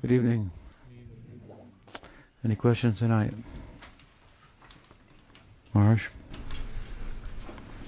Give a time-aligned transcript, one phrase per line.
[0.00, 0.52] Good evening.
[2.44, 3.34] Any questions tonight?
[5.74, 6.06] Marsh?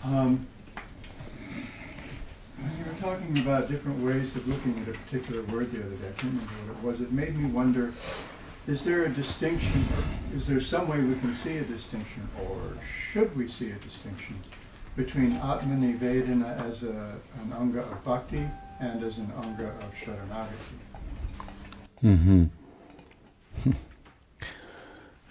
[0.02, 0.44] Um,
[2.58, 5.94] when you were talking about different ways of looking at a particular word the other
[5.94, 7.92] day, I can't remember what it was, it made me wonder,
[8.66, 9.84] is there a distinction,
[10.34, 12.58] is there some way we can see a distinction, or
[13.12, 14.36] should we see a distinction
[14.96, 18.48] between Atmanivedana as a, an anga of bhakti
[18.80, 20.89] and as an anga of sharanagati?
[22.02, 22.44] Mm-hmm.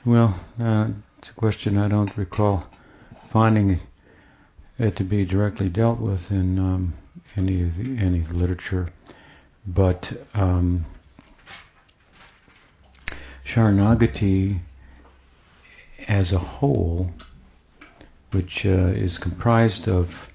[0.05, 2.67] well, uh, it's a question I don't recall
[3.30, 3.80] finding
[4.77, 6.93] it to be directly dealt with in um,
[7.35, 8.88] any of the, any literature,
[9.66, 10.85] but um,
[13.45, 14.59] Sharanagati
[16.07, 17.12] as a whole,
[18.31, 20.29] which uh, is comprised of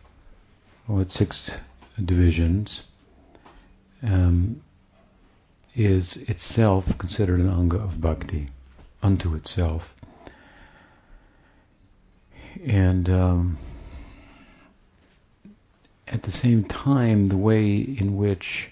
[0.86, 1.56] what six
[2.04, 2.82] divisions,
[4.02, 4.60] um,
[5.76, 8.48] is itself considered an anga of bhakti
[9.02, 9.94] unto itself.
[12.64, 13.58] And um,
[16.06, 18.70] at the same time, the way in which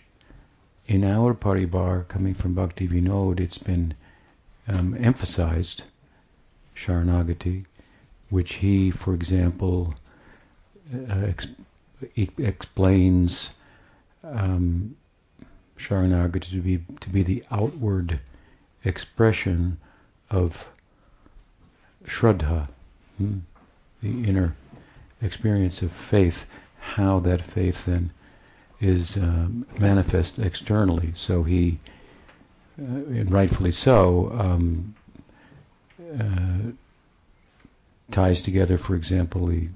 [0.87, 3.95] in our paribar, coming from Bhakti Vinod, it's been
[4.69, 5.85] um, emphasized,
[6.77, 7.65] Sharanagati,
[8.31, 9.95] which he, for example,
[10.95, 11.49] uh, ex-
[12.39, 13.51] explains
[14.23, 14.97] um,
[15.83, 18.21] Sharanagati to be to be the outward
[18.85, 19.79] expression
[20.31, 20.69] of
[22.05, 22.69] Shraddha,
[23.19, 23.39] hmm?
[24.01, 24.55] the inner
[25.21, 26.47] experience of faith.
[26.79, 28.13] How that faith then
[28.81, 31.13] is um, manifest externally.
[31.15, 31.79] So he,
[32.81, 34.95] uh, and rightfully so, um,
[36.19, 36.73] uh,
[38.11, 39.69] ties together, for example, the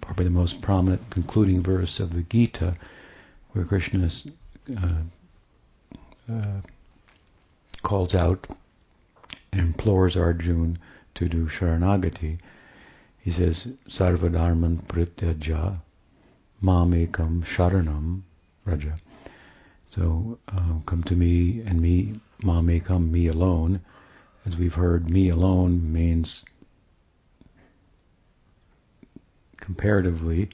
[0.00, 2.76] probably the most prominent concluding verse of the Gita,
[3.52, 4.10] where Krishna
[4.76, 6.60] uh, uh,
[7.82, 8.46] calls out,
[9.52, 10.78] implores Arjun
[11.14, 12.38] to do Sharanagati.
[13.18, 15.78] He says, Sarvadharman prityaja
[16.62, 18.22] mamekam sharanam
[18.64, 18.94] raja.
[19.86, 23.80] So uh, come to me and me, mamekam, me alone.
[24.46, 26.42] As we've heard, me alone means
[29.58, 30.48] comparatively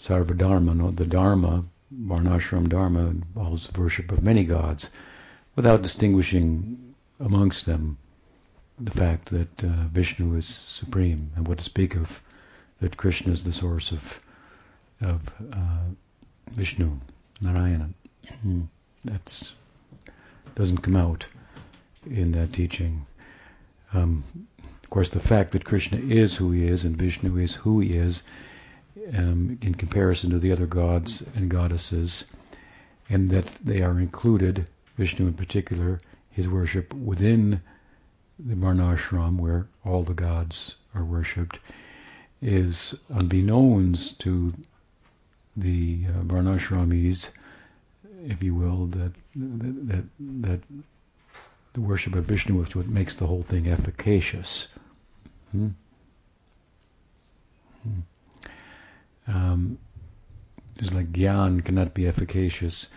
[0.00, 1.64] sarvadharma, the dharma,
[2.00, 4.90] varnashram dharma involves the worship of many gods
[5.56, 7.98] without distinguishing amongst them
[8.78, 12.20] the fact that uh, Vishnu is supreme, and what to speak of
[12.80, 14.20] that Krishna is the source of
[15.00, 15.20] of
[15.52, 15.84] uh,
[16.52, 16.98] Vishnu,
[17.40, 17.90] Narayana.
[18.42, 18.62] Hmm.
[19.04, 19.54] That's
[20.54, 21.26] doesn't come out
[22.06, 23.06] in that teaching.
[23.92, 24.24] Um,
[24.82, 27.94] of course, the fact that Krishna is who he is and Vishnu is who he
[27.94, 28.22] is,
[29.14, 32.24] um, in comparison to the other gods and goddesses,
[33.08, 35.98] and that they are included, Vishnu in particular,
[36.30, 37.60] his worship within
[38.38, 41.58] the Varnashram, where all the gods are worshipped,
[42.40, 44.52] is unbeknownst to
[45.56, 47.28] the uh, Varnashramis,
[48.26, 50.60] if you will, that, that that
[51.72, 54.68] the worship of Vishnu is what makes the whole thing efficacious.
[55.52, 55.68] Hmm?
[57.82, 58.00] Hmm.
[59.26, 59.78] Um,
[60.76, 62.88] it's like gyan cannot be efficacious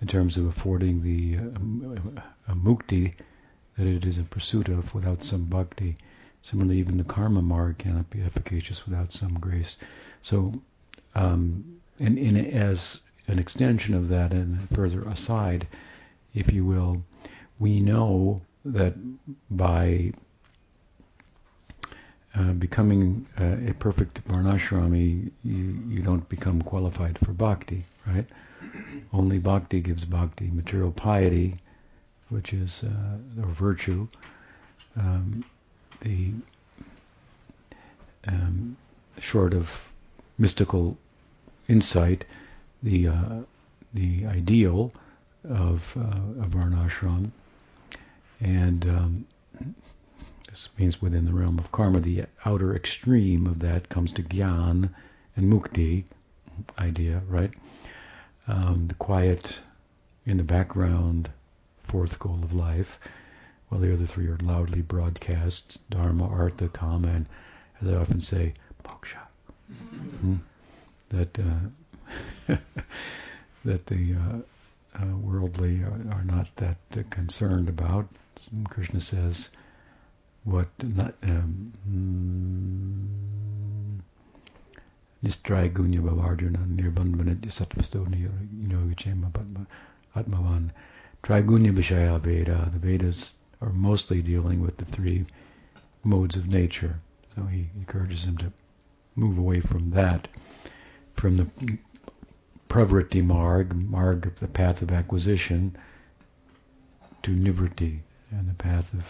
[0.00, 3.14] in terms of affording the uh, mukti
[3.76, 5.96] that it is in pursuit of without some bhakti.
[6.42, 9.76] Similarly, even the karma marg cannot be efficacious without some grace.
[10.22, 10.60] So,
[11.14, 15.66] um, and, and as an extension of that, and further aside,
[16.34, 17.04] if you will,
[17.58, 18.94] we know that
[19.50, 20.12] by
[22.34, 28.26] uh, becoming uh, a perfect varnashrami, you, you don't become qualified for bhakti, right?
[29.12, 30.48] Only bhakti gives bhakti.
[30.52, 31.58] Material piety
[32.30, 34.08] which is uh, or virtue,
[34.96, 35.44] um,
[36.00, 36.32] the
[38.26, 38.76] um,
[39.18, 39.90] short of
[40.38, 40.96] mystical
[41.68, 42.24] insight,
[42.82, 43.40] the uh,
[43.92, 44.92] the ideal
[45.48, 47.30] of uh, of varnashram,
[48.40, 49.26] and um,
[50.50, 54.90] this means within the realm of karma, the outer extreme of that comes to gyan
[55.36, 56.04] and mukti
[56.78, 57.52] idea, right?
[58.48, 59.60] Um, the quiet
[60.26, 61.30] in the background
[61.84, 62.98] fourth goal of life,
[63.68, 67.26] while the other three are loudly broadcast dharma, artha, kama, and
[67.80, 68.54] as I often say,
[68.84, 69.18] moksha.
[69.72, 70.34] Mm-hmm.
[71.10, 72.56] That uh,
[73.64, 78.08] that the uh, uh, worldly are, are, not that uh, concerned about.
[78.68, 79.50] Krishna says,
[80.44, 81.72] "What not." Um,
[85.22, 89.30] Nistray Gunya Bhavarjuna Nirbandhanit Sattvasto Yogichema
[90.16, 90.70] Atmavan
[91.22, 92.70] Trigunya Vishaya Veda.
[92.72, 95.26] The Vedas are mostly dealing with the three
[96.02, 97.00] modes of nature.
[97.34, 98.50] So he encourages him to
[99.14, 100.28] move away from that,
[101.14, 101.46] from the
[102.70, 105.76] pravritti marg, marg of the path of acquisition,
[107.22, 108.00] to nivritti
[108.30, 109.04] and the path of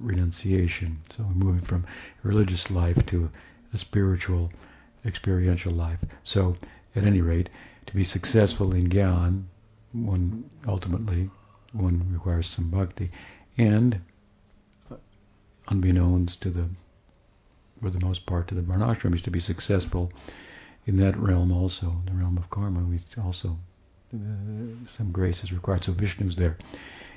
[0.00, 1.00] renunciation.
[1.16, 1.86] So we're moving from
[2.22, 3.30] religious life to
[3.72, 4.52] a spiritual,
[5.04, 5.98] experiential life.
[6.22, 6.56] So,
[6.96, 7.50] at any rate,
[7.86, 9.44] to be successful in Gyan,
[9.92, 11.30] one ultimately
[11.72, 13.10] one requires some bhakti,
[13.58, 14.00] and
[15.68, 16.68] unbeknownst to the,
[17.80, 20.12] for the most part, to the varnashramis, to be successful
[20.86, 23.58] in that realm also, the realm of karma, we also
[24.14, 24.18] uh,
[24.86, 25.84] some grace is required.
[25.84, 26.56] So Vishnu's there.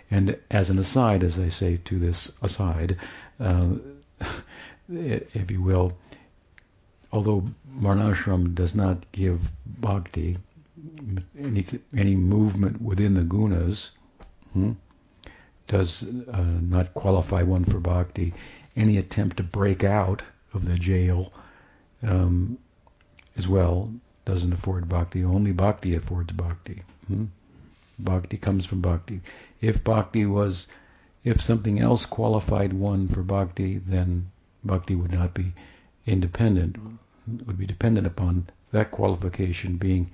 [0.09, 2.98] And as an aside, as I say to this aside,
[3.39, 3.69] uh,
[4.89, 5.98] if you will,
[7.12, 7.44] although
[7.80, 10.38] Varnashram does not give bhakti,
[11.38, 11.65] any,
[11.95, 13.89] any movement within the gunas
[14.54, 14.74] hmm,
[15.68, 18.33] does uh, not qualify one for bhakti.
[18.75, 20.21] Any attempt to break out
[20.53, 21.33] of the jail
[22.03, 22.57] um,
[23.36, 23.92] as well
[24.24, 25.24] doesn't afford bhakti.
[25.24, 26.83] Only bhakti affords bhakti.
[27.07, 27.25] Hmm?
[27.99, 29.21] Bhakti comes from bhakti.
[29.59, 30.67] If bhakti was,
[31.23, 34.27] if something else qualified one for bhakti, then
[34.63, 35.53] bhakti would not be
[36.05, 36.77] independent.
[37.45, 40.11] Would be dependent upon that qualification being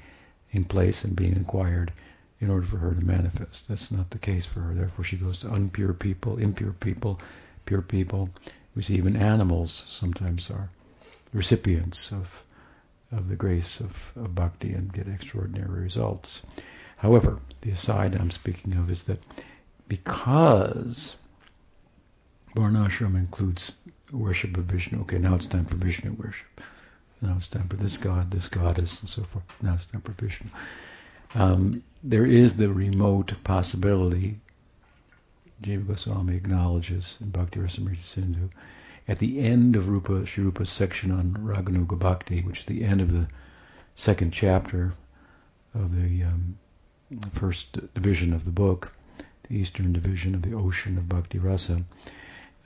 [0.51, 1.91] in place and being acquired
[2.39, 3.67] in order for her to manifest.
[3.67, 4.73] That's not the case for her.
[4.73, 7.19] Therefore, she goes to unpure people, impure people,
[7.65, 8.29] pure people.
[8.75, 10.69] We see even animals sometimes are
[11.33, 12.43] recipients of
[13.11, 16.41] of the grace of, of bhakti and get extraordinary results.
[17.03, 19.21] However, the aside I'm speaking of is that
[19.89, 21.17] because
[22.55, 23.75] Varnashram includes
[24.09, 26.61] worship of Vishnu, okay, now it's time for Vishnu worship.
[27.21, 29.43] Now it's time for this god, this goddess, and so forth.
[29.61, 30.49] Now it's time for Vishnu.
[31.35, 34.39] Um, there is the remote possibility,
[35.61, 38.49] Jiva Goswami acknowledges in Bhakti Rasamrita Sindhu,
[39.09, 43.11] at the end of Rupa Shrupa's section on Raganuga Bhakti, which is the end of
[43.11, 43.27] the
[43.95, 44.93] second chapter
[45.75, 46.57] of the um,
[47.31, 48.93] first division of the book,
[49.49, 51.83] the eastern division of the ocean of Bhakti Rasa,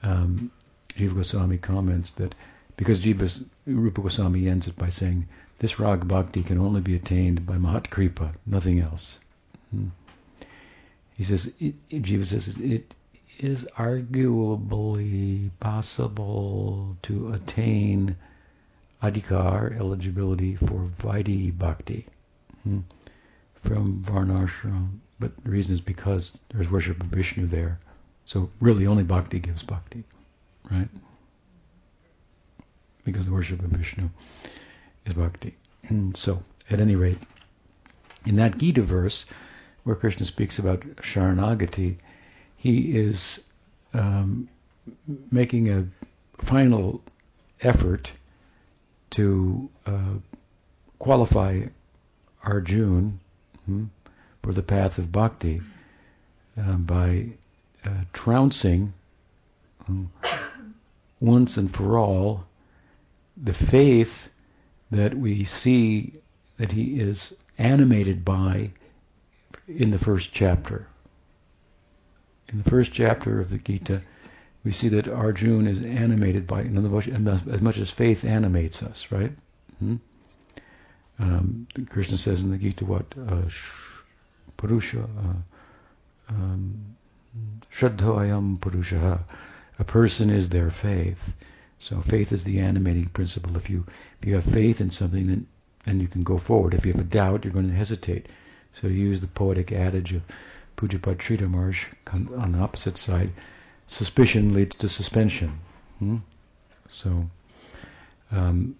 [0.04, 0.52] um,
[0.90, 2.34] Jiva Goswami comments that
[2.76, 5.28] because Jiva, Rupa Goswami ends it by saying,
[5.60, 9.18] this Rag Bhakti can only be attained by Mahat Kripa, nothing else.
[9.72, 9.88] Hmm.
[11.16, 12.94] He says, it, Jiva says, it
[13.40, 18.16] is arguably possible to attain
[19.02, 22.06] adhikar, eligibility for Vaidhi Bhakti
[22.64, 22.80] hmm,
[23.68, 25.00] from Varnashram.
[25.20, 27.80] But the reason is because there's worship of Vishnu there.
[28.26, 30.04] So really only Bhakti gives Bhakti,
[30.72, 30.90] right?
[33.04, 34.10] Because the worship of Vishnu
[35.06, 35.56] is Bhakti.
[35.84, 37.20] And so, at any rate,
[38.26, 39.26] in that Gita verse,
[39.84, 41.98] where Krishna speaks about Sharanagati,
[42.58, 43.44] he is
[43.94, 44.50] um,
[45.32, 45.88] making a
[46.44, 47.02] final
[47.62, 48.12] effort
[49.12, 50.16] to uh,
[51.00, 51.64] qualify
[52.44, 53.20] Arjun
[53.68, 53.84] hmm,
[54.42, 55.62] for the path of bhakti
[56.60, 57.28] uh, by
[57.86, 58.94] uh, trouncing
[59.88, 60.12] um,
[61.20, 62.46] once and for all
[63.38, 64.30] the faith
[64.90, 66.14] that we see
[66.58, 68.72] that he is animated by
[69.68, 70.88] in the first chapter
[72.50, 74.02] in the first chapter of the Gita,
[74.64, 78.84] we see that Arjun is animated by, in other words, as much as faith animates
[78.84, 79.32] us, right?
[79.80, 79.96] Hmm?
[81.20, 83.06] Um, Krishna says in the Gita what?
[83.18, 83.44] Uh,
[84.58, 86.96] Purusha, uh, um.
[89.80, 91.36] A person is their faith.
[91.80, 93.56] So faith is the animating principle.
[93.56, 93.86] If you
[94.20, 95.48] if you have faith in something, then
[95.86, 96.74] then you can go forward.
[96.74, 98.28] If you have a doubt, you're going to hesitate.
[98.74, 100.24] So to use the poetic adage of
[100.76, 103.32] Pujapat Sridhar Maharaj on the opposite side,
[103.88, 105.60] suspicion leads to suspension.
[106.00, 106.18] Hmm?
[106.90, 107.30] So,
[108.32, 108.76] um,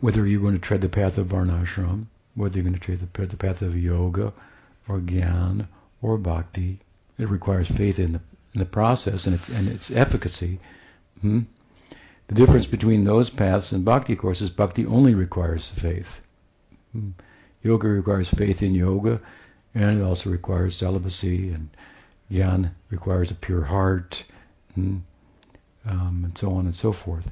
[0.00, 3.36] whether you're going to tread the path of Varnashram, whether you're going to tread the,
[3.36, 4.32] path of yoga,
[4.88, 5.66] or Gyan,
[6.02, 6.78] or Bhakti,
[7.18, 8.20] it requires faith in the,
[8.54, 10.58] in the process and its, and its efficacy.
[11.20, 11.40] Hmm?
[12.28, 16.20] The difference between those paths and Bhakti, of course, is Bhakti only requires faith.
[16.92, 17.10] Hmm?
[17.62, 19.20] Yoga requires faith in yoga,
[19.74, 21.68] and it also requires celibacy, and
[22.30, 24.24] Gyan requires a pure heart,
[24.76, 25.02] and,
[25.84, 27.30] um, and so on and so forth.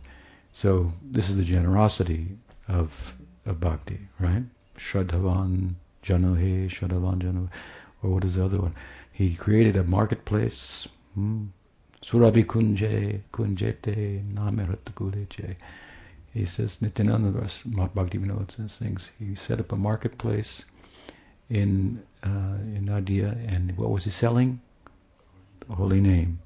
[0.52, 2.28] So this is the generosity
[2.68, 3.14] of
[3.46, 4.42] of bhakti, right?
[4.76, 7.48] Shraddhavan Janohe, Shraddhavan Jano,
[8.02, 8.74] or what is the other one?
[9.12, 10.86] He created a marketplace.
[11.14, 11.46] Hmm?
[12.02, 15.56] Surabhi Kunje, Kunjete, Namerat
[16.32, 19.10] He says, Nityananda Bhakti Vinod says things.
[19.18, 20.64] He set up a marketplace
[21.50, 24.60] in uh, in Nadia, and what was he selling?
[25.66, 26.38] The holy name.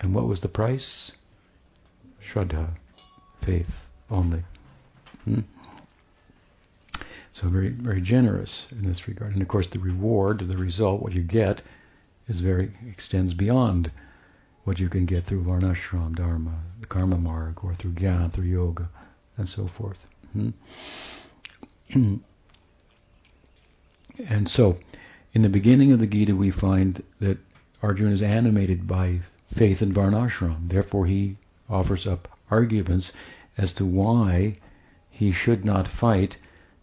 [0.00, 1.12] And what was the price?
[2.22, 2.68] Shraddha,
[3.40, 4.42] faith only.
[5.24, 5.40] Hmm?
[7.32, 9.32] So very very generous in this regard.
[9.32, 11.62] And of course, the reward, the result, what you get,
[12.26, 13.90] is very extends beyond
[14.64, 18.88] what you can get through varnashram dharma, the karma marg, or through gyan, through yoga,
[19.36, 20.06] and so forth.
[20.32, 20.50] Hmm?
[24.28, 24.76] and so,
[25.32, 27.38] in the beginning of the Gita, we find that
[27.82, 30.68] Arjuna is animated by faith in varnashram.
[30.68, 31.36] Therefore, he
[31.70, 33.12] offers up arguments
[33.56, 34.56] as to why
[35.10, 36.36] he should not fight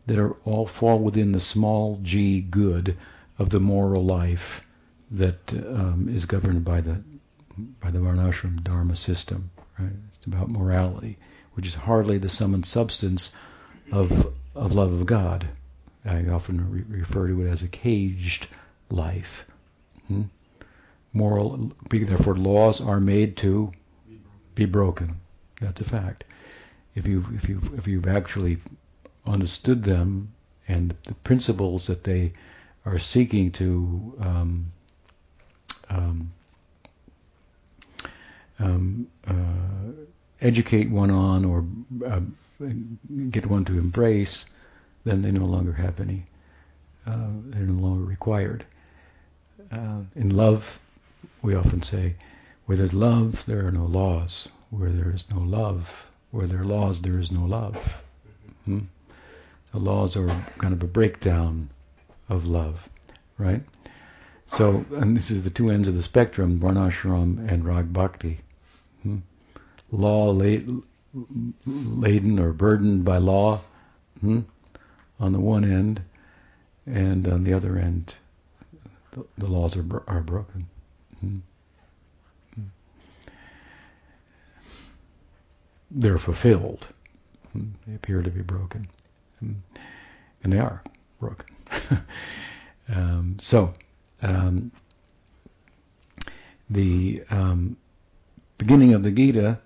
[0.08, 2.98] that are all fall within the small g good
[3.40, 4.66] of the moral life
[5.12, 7.02] that um, is governed by the
[7.80, 9.50] by the varnashram dharma system.
[9.80, 9.92] Right?
[10.14, 11.18] It's about morality,
[11.54, 13.34] which is hardly the sum and substance
[13.92, 15.48] of of love of God.
[16.04, 18.48] I often re- refer to it as a caged
[18.90, 19.46] life.
[20.08, 20.24] Hmm?
[21.14, 23.72] Moral, therefore, laws are made to
[24.54, 25.16] be broken.
[25.62, 26.24] That's a fact.
[26.96, 28.58] If you if you if you've actually
[29.26, 30.34] understood them
[30.68, 32.34] and the principles that they
[32.86, 34.72] are seeking to um,
[35.90, 36.32] um,
[38.60, 39.92] um, uh,
[40.42, 41.66] educate one on or
[42.06, 42.20] uh,
[43.30, 44.46] get one to embrace,
[45.04, 46.26] then they no longer have any.
[47.06, 48.66] Uh, they're no longer required.
[49.72, 50.80] Uh, in love,
[51.42, 52.16] we often say,
[52.66, 54.48] where there's love, there are no laws.
[54.70, 58.02] Where there is no love, where there are laws, there is no love.
[58.66, 58.80] Hmm?
[59.72, 61.70] The laws are kind of a breakdown
[62.30, 62.90] of love,
[63.38, 63.62] right?
[64.48, 68.40] So, and this is the two ends of the spectrum, Varnashram and Rag Bhakti.
[69.04, 69.20] Hmm?
[69.92, 70.84] Law laden
[72.40, 73.62] or burdened by law
[74.20, 74.42] hmm?
[75.20, 76.02] on the one end,
[76.86, 78.14] and on the other end,
[79.12, 80.68] the, the laws are, are broken.
[81.20, 81.38] Hmm.
[85.92, 86.88] They're fulfilled.
[87.54, 88.88] They appear to be broken.
[89.42, 90.84] And they are
[91.20, 91.46] broken.
[92.90, 93.74] um, so,
[94.22, 94.72] um,
[96.70, 97.78] the um,
[98.58, 99.60] beginning of the Gita,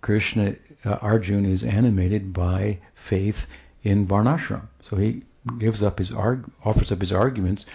[0.00, 3.46] Krishna, uh, Arjuna is animated by faith
[3.82, 4.68] in Varnashram.
[4.80, 5.22] So he
[5.58, 7.66] gives up his arg- offers up his arguments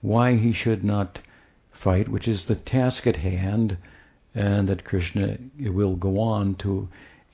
[0.00, 1.20] why he should not
[1.72, 3.76] fight, which is the task at hand,
[4.34, 6.88] and that Krishna will go on to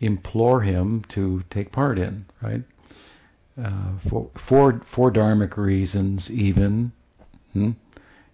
[0.04, 2.62] implore him to take part in, right?
[3.62, 6.92] Uh, for, for, for dharmic reasons, even.
[7.52, 7.72] Hmm?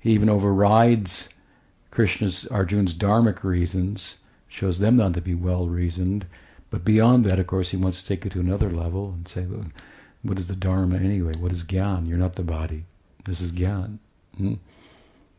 [0.00, 1.28] He even overrides
[1.90, 6.24] Krishna's Arjuna's dharmic reasons, shows them not to be well reasoned.
[6.70, 9.44] But beyond that, of course, he wants to take it to another level and say,
[9.44, 9.64] well,
[10.22, 11.34] what is the dharma anyway?
[11.38, 12.08] What is gyan?
[12.08, 12.84] You're not the body.
[13.24, 13.98] This is gyan.
[14.36, 14.54] Hmm?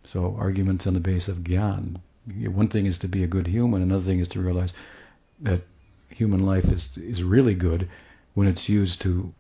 [0.06, 2.00] So arguments on the base of gyan.
[2.28, 3.82] One thing is to be a good human.
[3.82, 4.74] Another thing is to realize
[5.40, 5.62] that
[6.14, 7.90] human life is is really good
[8.34, 9.34] when it's used to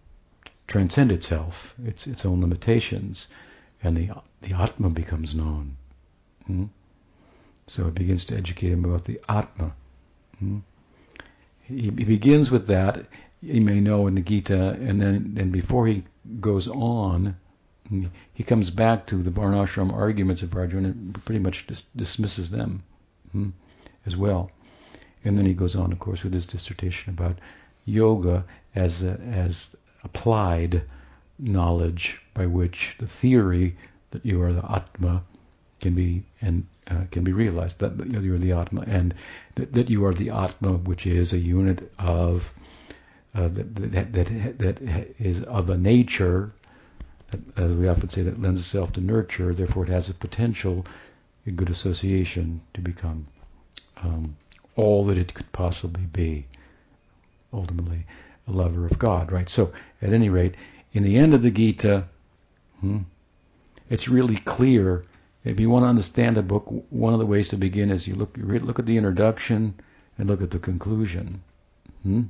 [0.67, 3.27] transcend itself, its its own limitations,
[3.83, 4.09] and the
[4.41, 5.77] the Atma becomes known.
[6.47, 6.65] Hmm?
[7.67, 9.73] So it begins to educate him about the Atma.
[10.39, 10.59] Hmm?
[11.61, 13.05] He, he, begins with that.
[13.41, 16.03] He may know in the Gita, and then, then before he
[16.39, 17.37] goes on,
[18.33, 22.83] he comes back to the Varnashram arguments of Arjuna and pretty much dis- dismisses them
[23.31, 23.49] hmm,
[24.05, 24.51] as well.
[25.23, 27.37] And then he goes on, of course, with his dissertation about
[27.85, 28.43] yoga
[28.75, 30.81] as a, as applied
[31.37, 33.75] knowledge by which the theory
[34.11, 35.23] that you are the Atma
[35.79, 39.13] can be and uh, can be realized that, that you are the Atma and
[39.55, 42.51] that, that you are the Atma, which is a unit of
[43.33, 44.81] uh, that, that, that that
[45.19, 46.51] is of a nature,
[47.55, 49.53] as we often say, that lends itself to nurture.
[49.53, 50.85] Therefore, it has a potential,
[51.47, 53.27] a good association to become
[54.03, 54.35] um,
[54.75, 56.45] all that it could possibly be.
[57.53, 58.05] Ultimately,
[58.47, 59.49] a lover of God, right?
[59.49, 60.55] So, at any rate,
[60.93, 62.05] in the end of the Gita,
[62.79, 62.99] hmm,
[63.89, 65.03] it's really clear.
[65.43, 68.15] If you want to understand the book, one of the ways to begin is you
[68.15, 69.73] look you look at the introduction
[70.17, 71.41] and look at the conclusion.
[72.03, 72.23] Hmm?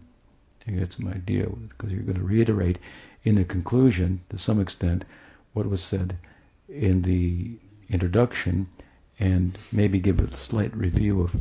[0.62, 2.80] To get some idea, because you're going to reiterate
[3.24, 5.06] in the conclusion to some extent
[5.54, 6.18] what was said
[6.70, 7.58] in the
[7.90, 8.68] introduction,
[9.20, 11.36] and maybe give a slight review of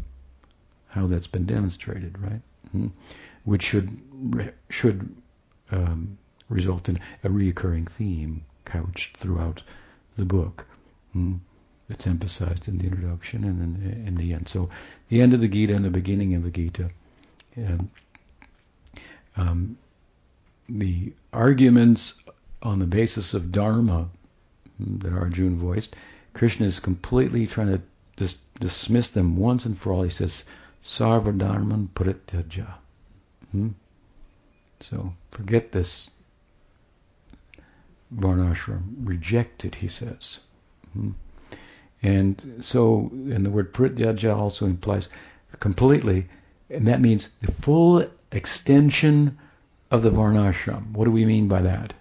[0.91, 2.41] how that's been demonstrated, right?
[2.73, 2.89] Hmm?
[3.45, 3.89] Which should
[4.69, 5.17] should
[5.71, 6.19] um,
[6.49, 9.63] result in a reoccurring theme couched throughout
[10.17, 10.67] the book.
[11.13, 11.37] Hmm?
[11.89, 14.49] It's emphasized in the introduction and in, in, the end.
[14.49, 14.71] So,
[15.09, 16.91] the end of the Gita and the beginning of the Gita.
[17.57, 17.91] Um,
[19.37, 19.79] um,
[20.69, 22.15] the arguments
[22.63, 24.09] on the basis of Dharma
[24.81, 25.97] mm, that Arjuna voiced,
[26.33, 27.83] Krishna is completely trying to
[28.17, 30.03] dis- dismiss them once and for all.
[30.03, 30.45] He says,
[30.85, 32.75] Sarvadharman Parityaja.
[33.53, 33.69] Hmm?
[34.81, 36.11] So forget this
[38.15, 38.83] varnashram.
[39.05, 40.41] Reject it, he says.
[40.93, 41.11] Hmm?
[42.03, 45.09] And so, and the word Parityaja also implies
[45.59, 46.27] completely,
[46.71, 49.39] and that means the full extension
[49.91, 50.93] of the varnashram.
[50.93, 51.93] What do we mean by that?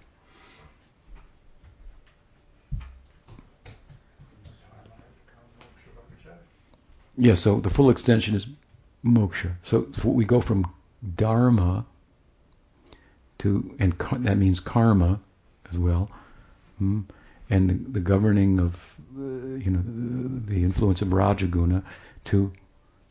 [7.17, 8.47] Yeah, so the full extension is
[9.03, 9.53] moksha.
[9.63, 10.65] So, we go from
[11.15, 11.85] dharma
[13.39, 13.93] to, and
[14.25, 15.19] that means karma
[15.71, 16.09] as well,
[16.77, 17.01] hmm?
[17.49, 18.75] and the, governing of,
[19.17, 21.83] uh, you know, the, the, influence of rajaguna
[22.25, 22.51] to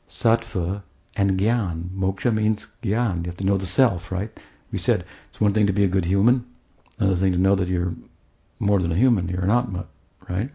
[0.09, 0.83] sattva
[1.16, 1.88] and gyan.
[1.90, 3.25] Moksha means gyan.
[3.25, 4.30] You have to know the self, right?
[4.71, 6.45] We said it's one thing to be a good human,
[6.99, 7.95] another thing to know that you're
[8.61, 9.87] more than a human, you're an atma,
[10.28, 10.50] right?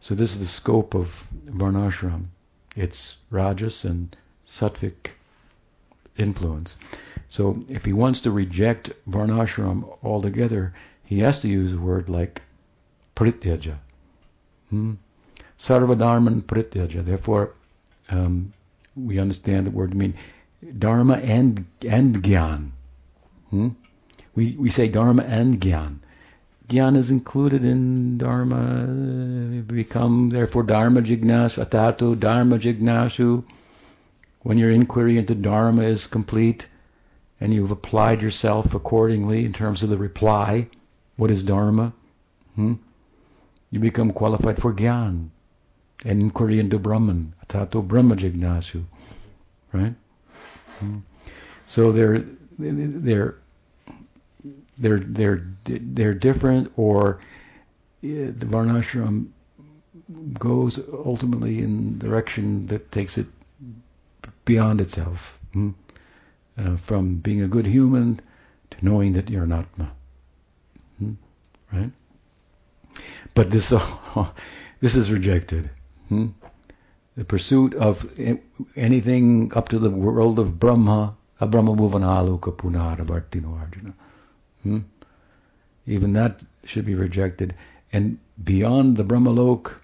[0.00, 2.26] So this is the scope of varnashram.
[2.76, 4.16] It's rajas and
[4.48, 5.10] sattvic
[6.16, 6.76] influence.
[7.28, 10.74] So if he wants to reject varnashram altogether,
[11.04, 12.42] he has to use a word like
[13.16, 13.76] prityaja.
[14.70, 14.94] Hmm?
[15.58, 17.04] Sarvadharman prityaja.
[17.04, 17.54] Therefore,
[18.10, 18.52] um,
[18.96, 20.14] we understand the word to mean
[20.78, 22.70] dharma and and gyan.
[23.50, 23.68] Hmm?
[24.34, 25.98] We we say dharma and gyan.
[26.68, 29.62] Gyan is included in dharma.
[29.66, 33.44] Become therefore dharma jignasu atatu dharma jignasu.
[34.44, 36.68] When your inquiry into dharma is complete,
[37.40, 40.68] and you've applied yourself accordingly in terms of the reply,
[41.16, 41.94] what is dharma?
[42.54, 42.74] Hmm?
[43.70, 45.30] You become qualified for gyan
[46.04, 48.84] and inquiry into Brahman, atato Brahma jignasu,
[49.72, 49.94] right?
[50.78, 50.98] Hmm.
[51.66, 52.22] So they're
[52.58, 53.36] they're
[54.76, 57.18] they're they're they're different, or
[58.02, 59.28] the varnashram
[60.38, 63.26] goes ultimately in direction that takes it
[64.44, 65.70] beyond itself, hmm?
[66.58, 68.20] uh, from being a good human
[68.70, 69.90] to knowing that you're an atma,
[70.98, 71.12] hmm?
[71.72, 71.90] right?
[73.34, 73.72] But this
[74.80, 75.70] this is rejected.
[76.08, 76.28] Hmm?
[77.16, 78.08] The pursuit of
[78.76, 83.94] anything up to the world of Brahma, Abrahma Bhuvanaluka Punara Vartino Arjuna.
[84.62, 84.78] Hmm?
[85.86, 87.54] Even that should be rejected.
[87.92, 89.74] And beyond the Brahmalok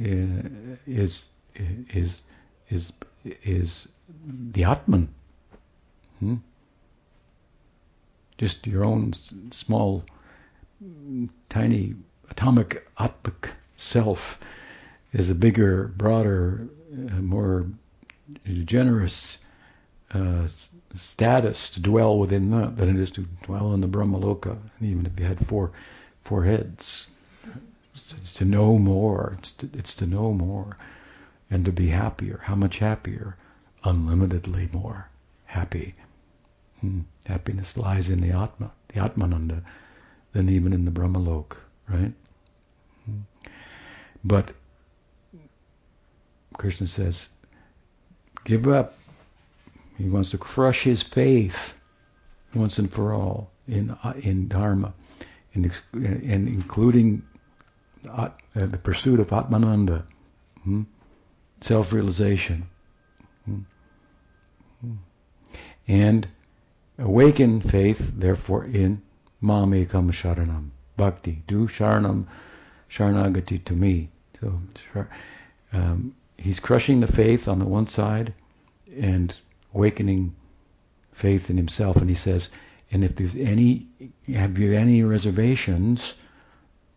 [0.00, 1.24] uh, is
[1.56, 2.22] is
[2.70, 2.92] is
[3.44, 3.88] is
[4.52, 5.08] the Atman.
[6.20, 6.36] Hmm?
[8.38, 9.12] Just your own
[9.52, 10.04] small,
[11.48, 11.94] tiny
[12.30, 14.38] atomic Atmic self
[15.12, 17.66] is a bigger, broader, uh, more
[18.64, 19.38] generous
[20.12, 20.48] uh,
[20.96, 24.58] status to dwell within that than it is to dwell in the Brahmaloka.
[24.80, 25.70] Even if you had four
[26.22, 27.06] four heads,
[27.94, 29.36] it's to know more.
[29.38, 30.76] It's to, it's to know more
[31.50, 32.40] and to be happier.
[32.42, 33.36] How much happier?
[33.84, 35.08] Unlimitedly more
[35.44, 35.94] happy.
[36.80, 37.00] Hmm.
[37.26, 39.62] Happiness lies in the Atma, the Atmananda,
[40.32, 41.56] than even in the Brahmalok,
[41.88, 42.12] right?
[43.04, 43.20] Hmm.
[44.24, 44.52] But
[46.56, 47.28] Krishna says,
[48.44, 48.96] give up
[49.96, 51.74] he wants to crush his faith
[52.54, 54.92] once and for all in uh, in dharma,
[55.54, 57.22] and including
[58.08, 60.04] uh, the pursuit of atmananda,
[60.62, 60.82] hmm?
[61.60, 62.66] Self-realization,
[63.44, 63.58] hmm?
[64.80, 64.94] Hmm.
[65.88, 66.28] and
[66.98, 69.02] awaken faith, therefore, in
[69.42, 71.42] mamekam sharanam, bhakti.
[71.46, 72.26] Do sharanam,
[72.90, 74.10] sharanagati to me.
[74.40, 74.60] So
[75.72, 78.34] um, he's crushing the faith on the one side,
[79.00, 79.34] and
[79.74, 80.34] awakening
[81.12, 81.96] faith in himself.
[81.96, 82.50] And he says,
[82.90, 83.88] and if there's any,
[84.28, 86.14] have you any reservations,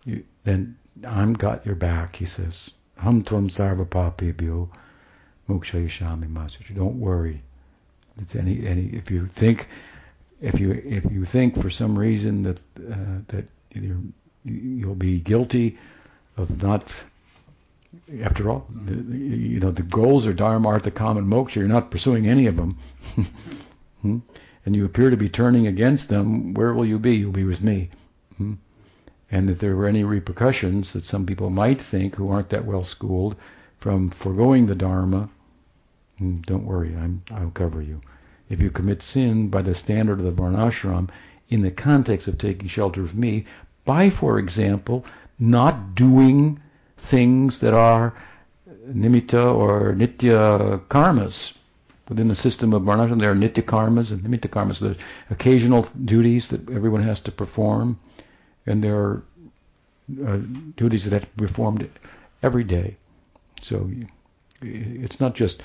[0.06, 2.16] you, then I'm got your back.
[2.16, 4.70] He says, Hum tvam sarva papebhyo
[5.50, 6.76] moksha yashami masutra.
[6.76, 7.42] Don't worry.
[8.20, 9.68] It's any any if you think
[10.42, 13.46] if you if you think for some reason that uh, that
[14.44, 15.78] you'll be guilty
[16.38, 16.92] of not
[18.22, 21.56] after all, the, you know, the goals are dharma, artha, kama, and moksha.
[21.56, 22.78] You're not pursuing any of them.
[24.02, 24.20] hmm?
[24.66, 26.54] And you appear to be turning against them.
[26.54, 27.16] Where will you be?
[27.16, 27.90] You'll be with me.
[28.38, 28.56] Hmm?
[29.30, 32.84] And if there were any repercussions that some people might think who aren't that well
[32.84, 33.36] schooled
[33.78, 35.30] from foregoing the dharma,
[36.18, 38.02] hmm, don't worry, I'm, I'll cover you.
[38.50, 41.10] If you commit sin by the standard of the varnashram
[41.50, 43.46] in the context of taking shelter of me,
[43.84, 45.06] by, for example,
[45.40, 46.60] not doing
[46.98, 48.14] things that are
[48.90, 51.54] nimitta or nitya karmas.
[52.10, 54.96] Within the system of Varnashram, there are nitya karmas and nimitta karmas, the
[55.30, 58.00] occasional duties that everyone has to perform,
[58.68, 59.24] and there are
[60.26, 60.38] uh,
[60.76, 61.90] duties that have to be performed
[62.44, 62.98] every day.
[63.62, 63.90] So
[64.62, 65.62] it's not just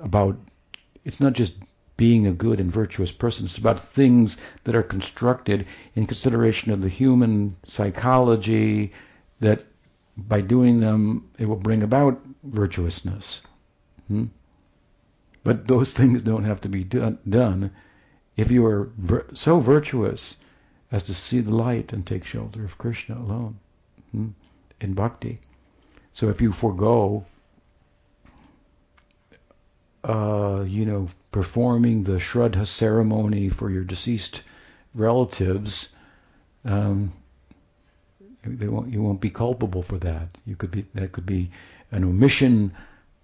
[0.00, 0.36] about
[1.04, 1.54] it's not just
[1.96, 3.46] being a good and virtuous person.
[3.46, 8.92] It's about things that are constructed in consideration of the human psychology
[9.40, 9.64] that
[10.16, 13.42] by doing them it will bring about virtuousness.
[14.08, 14.26] Hmm?
[15.42, 17.70] But those things don't have to be do- done
[18.36, 20.36] if you are vir- so virtuous
[20.92, 23.58] as to see the light and take shelter of Krishna alone
[24.12, 24.28] hmm?
[24.80, 25.40] in bhakti.
[26.12, 27.24] So if you forego,
[30.02, 34.42] uh, you know, performing the Shraddha ceremony for your deceased
[34.94, 35.88] relatives,
[36.64, 37.12] um,
[38.44, 40.28] they won't, you won't be culpable for that.
[40.46, 41.50] You could be that could be
[41.92, 42.72] an omission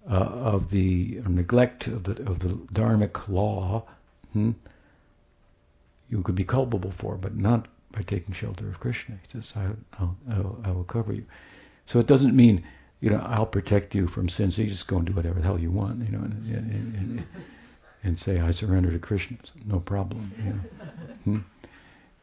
[0.09, 3.83] uh, of the neglect of the of the dharmic law.
[4.33, 4.51] Hmm?
[6.09, 9.15] You could be culpable for, but not by taking shelter of Krishna.
[9.21, 9.67] He says, I,
[9.99, 11.25] will I'll, I will cover you.
[11.85, 12.63] So it doesn't mean,
[12.99, 14.51] you know, I'll protect you from sin.
[14.51, 16.95] So you just go and do whatever the hell you want, you know, and, and,
[16.95, 17.27] and,
[18.03, 19.37] and say, I surrender to Krishna.
[19.65, 20.31] No problem.
[20.37, 20.59] You know.
[21.23, 21.37] Hmm?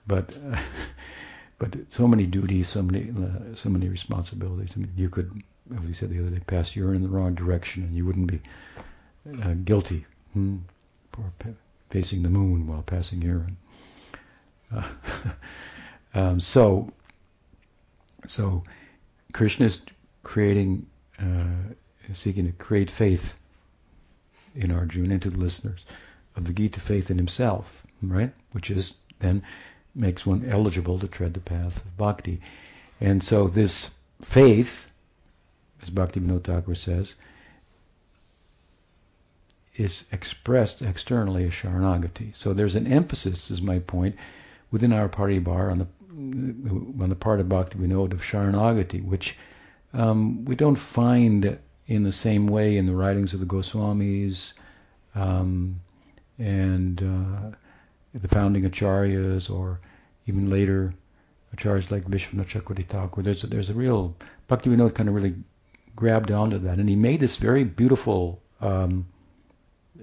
[0.07, 0.61] But uh,
[1.59, 4.75] but so many duties, so many uh, so many responsibilities.
[4.77, 5.43] I mean, you could,
[5.75, 8.27] as we said the other day, pass urine in the wrong direction, and you wouldn't
[8.27, 8.41] be
[9.43, 10.59] uh, guilty hmm,
[11.13, 11.33] for
[11.91, 13.57] facing the moon while passing urine.
[14.75, 14.89] Uh,
[16.15, 16.89] um, so
[18.27, 18.63] so
[19.33, 19.83] Krishna is
[20.23, 20.87] creating,
[21.19, 21.75] uh,
[22.13, 23.37] seeking to create faith
[24.55, 25.85] in Arjuna and to the listeners
[26.37, 28.33] of the Gita faith in himself, right?
[28.53, 29.43] Which is then
[29.95, 32.41] makes one eligible to tread the path of bhakti.
[33.01, 33.91] And so this
[34.23, 34.87] faith,
[35.83, 37.15] as Bhakti Vinod Thakur says,
[39.77, 42.35] is expressed externally as Sharanagati.
[42.37, 44.17] So there's an emphasis, is my point,
[44.75, 45.87] within our paribar on the
[47.01, 49.37] on the part of Bhakti Vinod of Sharanagati, which
[49.93, 51.57] um, we don't find
[51.87, 54.53] in the same way in the writings of the Goswamis
[55.15, 55.81] um,
[56.39, 57.57] and uh,
[58.15, 59.79] the founding acharyas or
[60.27, 60.93] even later
[61.55, 63.23] acharyas like Vishwanath Chakravarti Thakur.
[63.23, 64.17] There's a, there's a real
[64.49, 65.37] Bhakti Vinod kind of really
[65.95, 69.07] grabbed onto that, and he made this very beautiful um,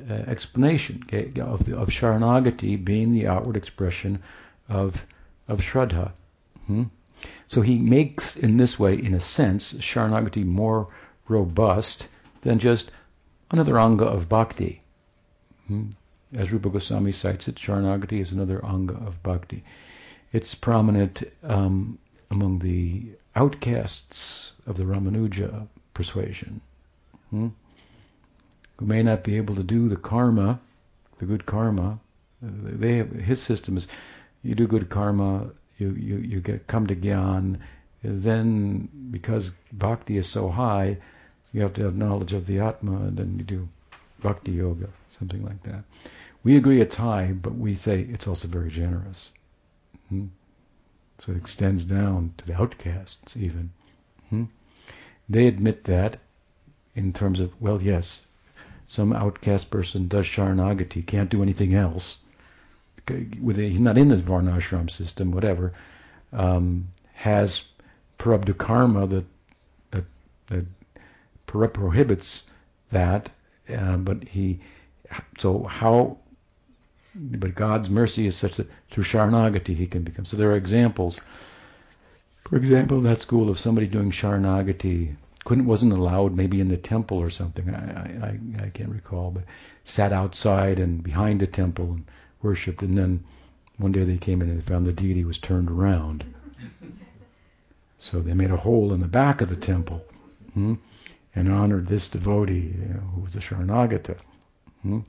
[0.09, 1.03] uh, explanation
[1.41, 4.23] of, the, of Sharanagati being the outward expression
[4.71, 5.05] of
[5.47, 6.13] of Shraddha.
[6.67, 6.83] Hmm?
[7.47, 10.87] So he makes, in this way, in a sense, Sharanagati more
[11.27, 12.07] robust
[12.41, 12.89] than just
[13.51, 14.81] another anga of bhakti.
[15.67, 15.89] Hmm?
[16.33, 19.63] As Rupa Goswami cites it, Sharanagati is another anga of bhakti.
[20.31, 21.99] It's prominent um,
[22.31, 26.61] among the outcasts of the Ramanuja persuasion.
[27.29, 27.49] Hmm?
[28.77, 30.59] Who may not be able to do the karma,
[31.19, 31.99] the good karma.
[32.41, 33.87] They have, his system is
[34.43, 37.59] you do good karma, you, you, you get come to gyan,
[38.03, 40.97] then because bhakti is so high,
[41.53, 43.69] you have to have knowledge of the Atma, and then you do
[44.21, 45.83] bhakti yoga, something like that.
[46.43, 49.29] We agree it's high, but we say it's also very generous.
[50.09, 50.27] Hmm?
[51.19, 53.71] So it extends down to the outcasts even.
[54.29, 54.45] Hmm?
[55.29, 56.17] They admit that
[56.95, 58.25] in terms of, well, yes,
[58.87, 62.17] some outcast person does Sharanagati, can't do anything else,
[63.41, 65.73] with a, he's not in the varnashram system, whatever,
[66.33, 67.63] um, has
[68.17, 69.25] prarabdha karma that,
[69.91, 70.05] that,
[70.47, 70.65] that
[71.45, 72.43] prohibits
[72.91, 73.29] that,
[73.73, 74.59] uh, but he,
[75.37, 76.17] so how,
[77.15, 80.25] but God's mercy is such that through Sharanagati he can become.
[80.25, 81.19] So there are examples.
[82.47, 87.17] For example, that school of somebody doing Sharanagati couldn't wasn't allowed maybe in the temple
[87.17, 87.73] or something.
[87.73, 89.43] I, I, I can't recall, but
[89.83, 92.05] sat outside and behind the temple and
[92.43, 93.23] worshipped, and then
[93.77, 96.23] one day they came in and they found the deity was turned around.
[97.97, 100.03] So they made a hole in the back of the temple
[100.53, 100.75] hmm,
[101.35, 104.17] and honored this devotee you know, who was a Sharanagata.
[104.81, 104.99] Hmm.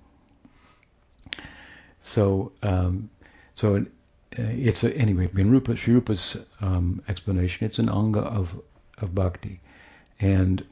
[2.03, 3.09] So, um,
[3.55, 3.83] so uh,
[4.37, 5.31] it's a, anyway.
[5.37, 8.61] In Rupa, Sri Rupa's um, explanation, it's an anga of
[8.99, 9.61] of bhakti,
[10.21, 10.65] and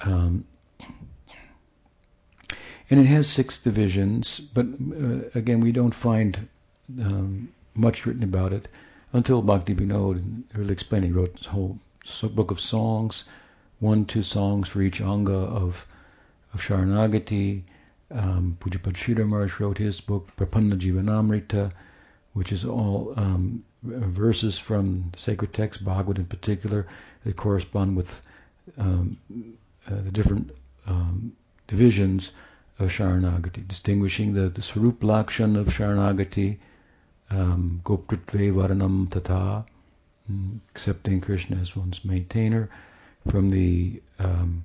[0.00, 0.44] um,
[2.92, 6.46] and it has six divisions, but uh, again, we don't find
[7.00, 8.68] um, much written about it
[9.14, 11.78] until Bhakti Vinod, explaining, he wrote this whole
[12.34, 13.24] book of songs,
[13.80, 15.86] one, two songs for each anga of
[16.52, 17.62] of Sharanagati.
[18.10, 21.72] Um, Pujapad Sridhar wrote his book, Prapanna Jivanamrita,
[22.34, 26.86] which is all um, verses from sacred text, Bhagavad in particular,
[27.24, 28.20] that correspond with
[28.76, 29.16] um,
[29.90, 30.50] uh, the different
[30.86, 31.32] um,
[31.68, 32.32] divisions
[32.82, 36.58] of Sharanagati, distinguishing the, the Lakshan of Sharanagati,
[37.30, 39.64] um, Gopritve Varanam Tata,
[40.30, 42.68] mm, accepting Krishna as one's maintainer,
[43.30, 44.64] from the um,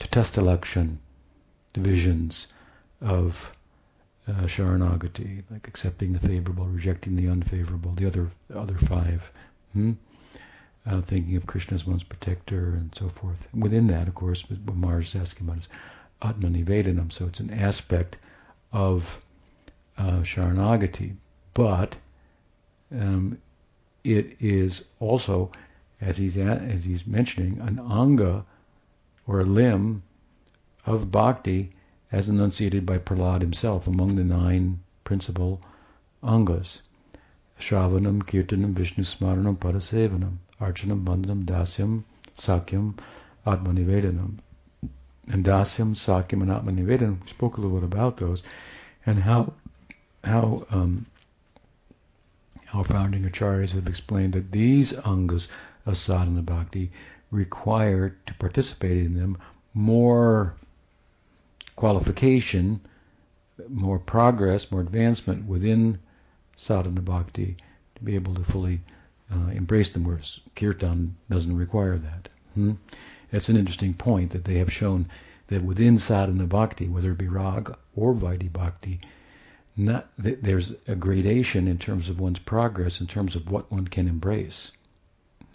[0.00, 0.96] Tatastha
[1.72, 2.48] divisions
[3.00, 3.52] of
[4.26, 9.30] uh, Sharanagati, like accepting the favorable, rejecting the unfavorable, the other other five.
[9.72, 9.92] Hmm?
[10.86, 13.46] Uh, thinking of Krishna as one's protector and so forth.
[13.52, 15.68] Within that, of course, what Mars is asking about is
[16.20, 18.16] Atma Nivedanam, so it's an aspect
[18.72, 19.20] of
[19.96, 21.14] uh, Sharanagati,
[21.54, 21.96] but
[22.92, 23.38] um,
[24.04, 25.50] it is also,
[26.00, 28.44] as he's at, as he's mentioning, an anga
[29.26, 30.02] or a limb
[30.86, 31.70] of bhakti
[32.10, 35.60] as enunciated by Prahlad himself among the nine principal
[36.22, 36.80] angas.
[37.60, 42.04] Shravanam, Kirtanam, Vishnu Smaranam, Padasevanam, Archanam, Bandhanam, Dasyam,
[42.36, 42.94] Sakyam,
[43.46, 44.38] Atmanivedanam.
[45.30, 48.42] And Dasyam, Sakyam, and Atmanivedanam, we spoke a little bit about those,
[49.04, 49.52] and how
[50.24, 51.06] how um,
[52.72, 55.48] our founding acharyas have explained that these angas
[55.86, 56.90] of sadhana bhakti
[57.30, 59.38] require to participate in them
[59.74, 60.54] more
[61.76, 62.80] qualification,
[63.68, 65.98] more progress, more advancement within
[66.56, 67.56] sadhana bhakti
[67.94, 68.80] to be able to fully
[69.32, 72.28] uh, embrace them, whereas kirtan doesn't require that.
[72.54, 72.72] Hmm?
[73.30, 75.08] It's an interesting point that they have shown
[75.48, 79.00] that within sadhana bhakti, whether it be rag or vaidhi bhakti,
[79.76, 83.86] not, th- there's a gradation in terms of one's progress, in terms of what one
[83.86, 84.72] can embrace.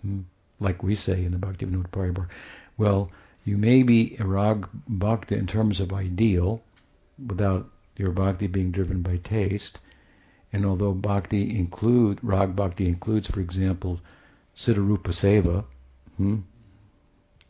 [0.01, 0.21] Hmm?
[0.59, 2.27] Like we say in the Bhakti Bhaktivinoda Paribhar,
[2.77, 3.12] well,
[3.43, 6.62] you may be a rag bhakti in terms of ideal,
[7.27, 9.79] without your bhakti being driven by taste.
[10.51, 13.99] And although bhakti include rag bhakti includes, for example,
[14.55, 15.65] siddharupa seva,
[16.17, 16.39] hmm,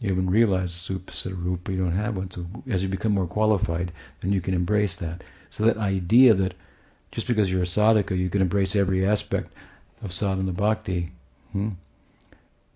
[0.04, 2.30] you haven't realized super siddharupa, you don't have one.
[2.30, 5.24] So as you become more qualified, then you can embrace that.
[5.50, 6.56] So that idea that
[7.14, 9.54] just because you're a sadhaka, you can embrace every aspect
[10.04, 11.14] of sadhana bhakti,
[11.54, 11.70] hmm,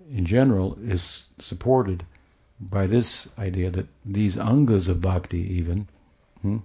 [0.09, 2.05] in general, is supported
[2.61, 5.85] by this idea that these angas of bhakti even
[6.41, 6.59] hmm,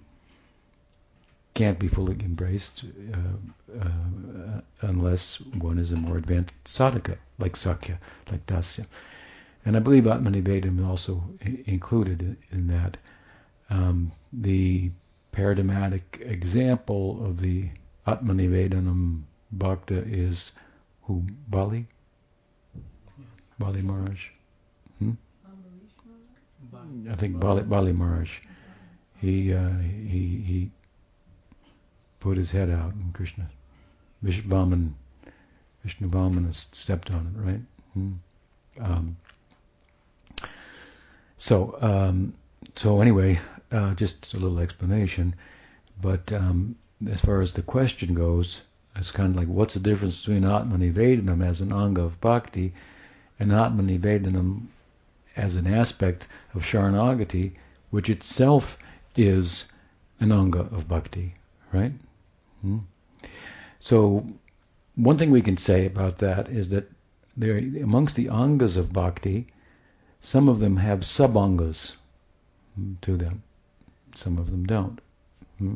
[1.53, 7.99] can't be fully embraced uh, uh, unless one is a more advanced sadhaka, like Sakya,
[8.31, 8.85] like Dasya.
[9.65, 11.23] And I believe Atmanivedam is also
[11.65, 12.97] included in, that.
[13.69, 14.91] Um, the
[15.31, 17.69] paradigmatic example of the
[18.05, 19.21] Atmanivedanam
[19.53, 20.51] Bhakta is
[21.03, 21.23] who?
[21.47, 21.87] Bali?
[23.59, 24.29] Bali Maharaj?
[24.99, 25.11] Hmm?
[27.09, 28.39] I think Bali, Bali Maharaj.
[29.21, 30.71] He, uh, he, he
[32.19, 33.49] put his head out and Krishna,
[34.21, 34.93] Vishnu Vaman,
[35.83, 37.61] Vishnu stepped on it, right?
[37.93, 38.13] Hmm.
[38.81, 39.17] Um,
[41.37, 42.33] so, um,
[42.75, 43.39] so anyway,
[43.71, 45.35] uh, just a little explanation.
[46.01, 46.75] But um,
[47.11, 48.61] as far as the question goes,
[48.95, 52.73] it's kind of like what's the difference between Atmanivedanam as an anga of bhakti
[53.39, 54.67] and Atmanivedanam
[55.35, 57.53] as an aspect of Sharanagati,
[57.89, 58.77] which itself
[59.15, 59.65] is
[60.19, 61.33] an anga of bhakti,
[61.71, 61.91] right?
[62.61, 62.79] Hmm?
[63.79, 64.25] So,
[64.95, 66.89] one thing we can say about that is that
[67.35, 69.47] there, amongst the angas of bhakti,
[70.23, 71.97] some of them have sub-angas
[73.01, 73.43] to them.
[74.15, 74.99] Some of them don't.
[75.57, 75.75] Hmm?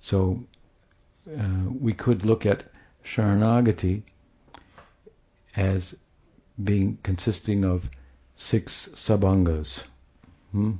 [0.00, 0.42] So
[1.30, 2.64] uh, we could look at
[3.04, 4.02] Sharanagati
[5.54, 5.94] as
[6.62, 7.88] being consisting of
[8.34, 9.84] six sub-angas
[10.50, 10.72] hmm,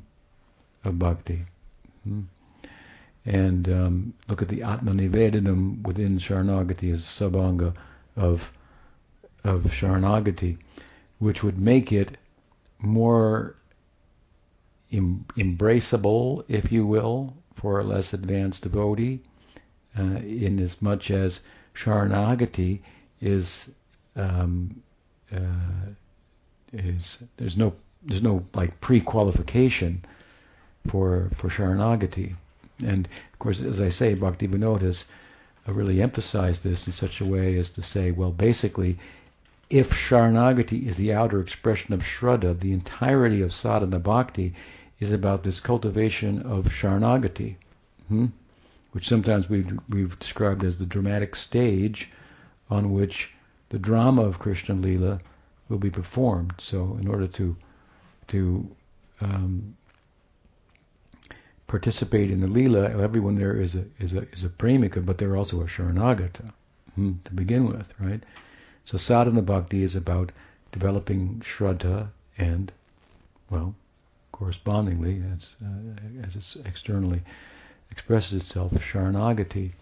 [0.84, 1.44] of bhakti.
[2.02, 2.22] Hmm?
[3.24, 7.74] And um, look at the Atmanivedanam within Sharanagati as sub-anga
[8.16, 8.50] of
[9.44, 10.58] of Sharanagati,
[11.20, 12.18] which would make it
[12.80, 13.56] more
[14.92, 19.20] em- embraceable, if you will, for a less advanced devotee,
[19.98, 21.40] uh, in as much as
[21.74, 22.80] Sharanagati
[23.20, 23.70] is
[24.16, 24.82] um,
[25.32, 25.92] uh,
[26.72, 30.04] is there's no there's no like pre-qualification
[30.86, 32.34] for for Sharanagati,
[32.86, 35.04] and of course, as I say, Bhakti Vinod has
[35.66, 38.98] really emphasized this in such a way as to say, well, basically,
[39.70, 44.54] if Sharanagati is the outer expression of Shraddha, the entirety of sadhana bhakti
[44.98, 47.56] is about this cultivation of Sharanagati,
[48.08, 48.26] hmm?
[48.92, 52.10] which sometimes we've, we've described as the dramatic stage
[52.70, 53.30] on which
[53.68, 55.20] the drama of Krishna Lila
[55.68, 56.54] will be performed.
[56.58, 57.56] So, in order to
[58.28, 58.68] to
[59.20, 59.74] um,
[61.66, 65.36] participate in the Lila, everyone there is a is a is a premika, but they're
[65.36, 66.52] also a Sharanagata
[66.94, 68.22] hmm, to begin with, right?
[68.88, 70.32] So sadhana bhakti is about
[70.72, 72.72] developing shraddha and,
[73.50, 73.74] well,
[74.32, 77.20] correspondingly, as, uh, as it externally
[77.90, 79.72] expresses itself, sharanagati.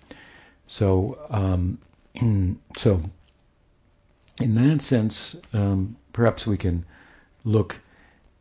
[0.67, 1.79] So, um,
[2.77, 3.01] so
[4.41, 6.85] in that sense, um, perhaps we can
[7.45, 7.77] look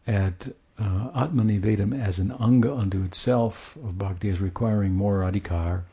[0.07, 0.47] at
[0.79, 5.83] uh, Atmanivedam as an anga unto itself of bhakti as requiring more adhikar.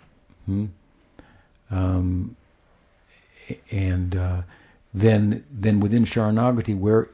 [0.47, 0.65] Hmm?
[1.71, 2.37] Um,
[3.71, 4.43] and uh,
[4.95, 7.09] then, then within Sharanagati, where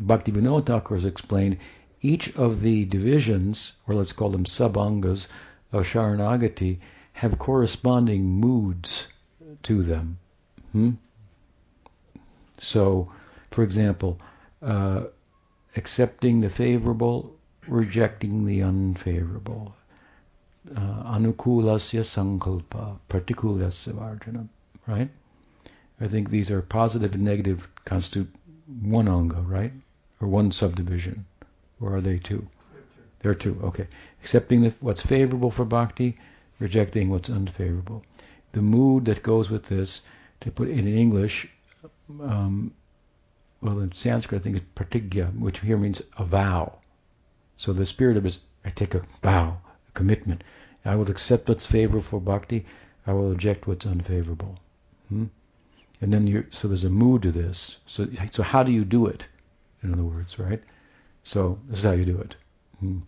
[0.00, 1.58] Bhakti Vinod Thakur has explained,
[2.00, 5.26] each of the divisions, or let's call them sub-angas
[5.72, 6.78] of Sharanagati,
[7.12, 9.08] have corresponding moods
[9.64, 10.18] to them.
[10.72, 10.90] Hmm?
[12.58, 13.10] So,
[13.50, 14.20] for example,
[14.62, 15.04] uh,
[15.76, 17.34] accepting the favorable,
[17.66, 19.74] rejecting the unfavorable.
[20.76, 24.48] Uh, anukulasya sankalpa, pratikulasya varjana,
[24.86, 25.10] right?
[26.00, 28.32] I think these are positive and negative constitute
[28.80, 29.72] one anga, right?
[30.20, 31.26] Or one subdivision.
[31.80, 32.46] Or are they two?
[33.20, 33.88] They're two, okay.
[34.20, 36.16] Accepting the, what's favorable for bhakti,
[36.60, 38.04] rejecting what's unfavorable.
[38.52, 40.02] The mood that goes with this,
[40.40, 41.48] to put it in English,
[42.20, 42.72] um,
[43.60, 46.78] well, in Sanskrit, I think it's pratigya, which here means a vow.
[47.56, 49.58] So the spirit of it is, I take a vow,
[49.88, 50.44] a commitment.
[50.84, 52.66] I will accept what's favorable for bhakti.
[53.06, 54.58] I will reject what's unfavorable.
[55.08, 55.26] Hmm?
[56.00, 57.76] And then you, so there's a mood to this.
[57.86, 59.26] So, so how do you do it?
[59.82, 60.62] In other words, right?
[61.22, 62.36] So this is how you do it.
[62.80, 62.98] Hmm?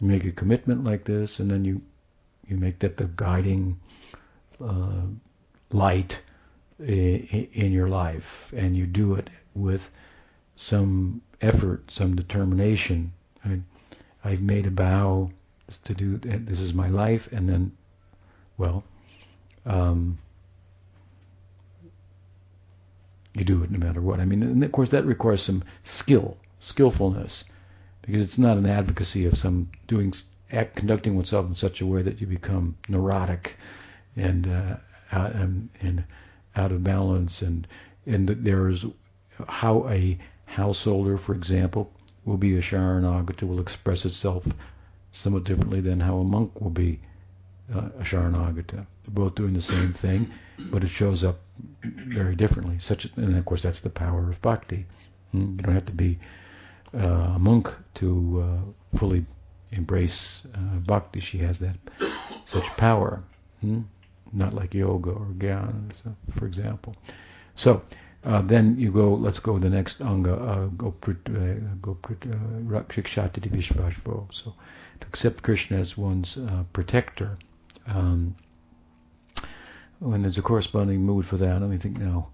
[0.00, 1.80] You make a commitment like this, and then you,
[2.46, 3.78] you make that the guiding
[4.62, 5.06] uh,
[5.70, 6.20] light
[6.78, 9.90] in your life, and you do it with
[10.56, 13.12] some effort, some determination.
[13.44, 13.60] I,
[14.24, 15.30] I've made a vow
[15.84, 17.72] to do this is my life, and then,
[18.58, 18.84] well,
[19.64, 20.18] um,
[23.36, 24.18] you do it no matter what.
[24.18, 27.44] I mean, and of course that requires some skill, skillfulness,
[28.02, 30.14] because it's not an advocacy of some doing,
[30.50, 33.56] act, conducting oneself in such a way that you become neurotic
[34.16, 34.76] and uh,
[35.10, 36.04] and, and
[36.56, 37.66] out of balance, and
[38.06, 38.84] and there's
[39.48, 41.92] how a householder, for example,
[42.24, 44.46] will be a Sharanagata, will express itself
[45.12, 47.00] somewhat differently than how a monk will be
[47.74, 48.66] uh, Sharanagata.
[48.76, 50.30] They're both doing the same thing,
[50.70, 51.38] but it shows up
[51.82, 52.78] very differently.
[52.78, 54.86] Such, and of course, that's the power of bhakti.
[55.32, 55.56] Hmm?
[55.56, 56.18] You don't have to be
[56.94, 59.24] uh, a monk to uh, fully
[59.72, 61.20] embrace uh, bhakti.
[61.20, 61.76] She has that
[62.44, 63.22] such power.
[63.60, 63.82] Hmm?
[64.32, 65.92] Not like yoga or jnana,
[66.36, 66.94] for example.
[67.54, 67.82] So
[68.24, 70.90] uh, then you go, let's go the next anga, uh, go
[71.80, 74.34] go rakshikshati vishvashvo.
[74.34, 74.54] So
[75.00, 77.38] to accept Krishna as one's uh, protector.
[77.86, 78.36] Um,
[79.98, 82.28] when there's a corresponding mood for that, let me think now.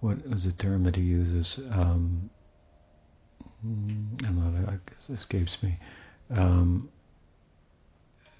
[0.00, 1.58] What is the term that he uses?
[1.70, 2.30] Um,
[3.64, 5.78] I don't know, it escapes me.
[6.30, 6.88] Um,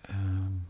[0.09, 0.67] um,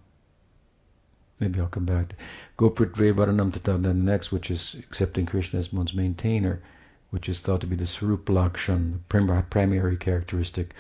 [1.41, 2.17] maybe I'll come back to
[2.59, 6.63] Gopritrevaranam Tata, then the next, which is accepting Krishna as one's maintainer,
[7.11, 10.75] which is thought to be the Sarup Lakshan, the primary characteristic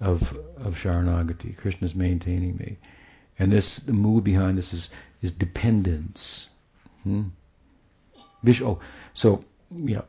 [0.00, 1.56] of of Sharanagati.
[1.56, 2.78] Krishna is maintaining me.
[3.38, 4.90] And this, the mood behind this is,
[5.22, 6.48] is dependence.
[7.04, 7.28] Hmm?
[8.42, 8.78] Vish, oh,
[9.14, 10.02] so, yeah,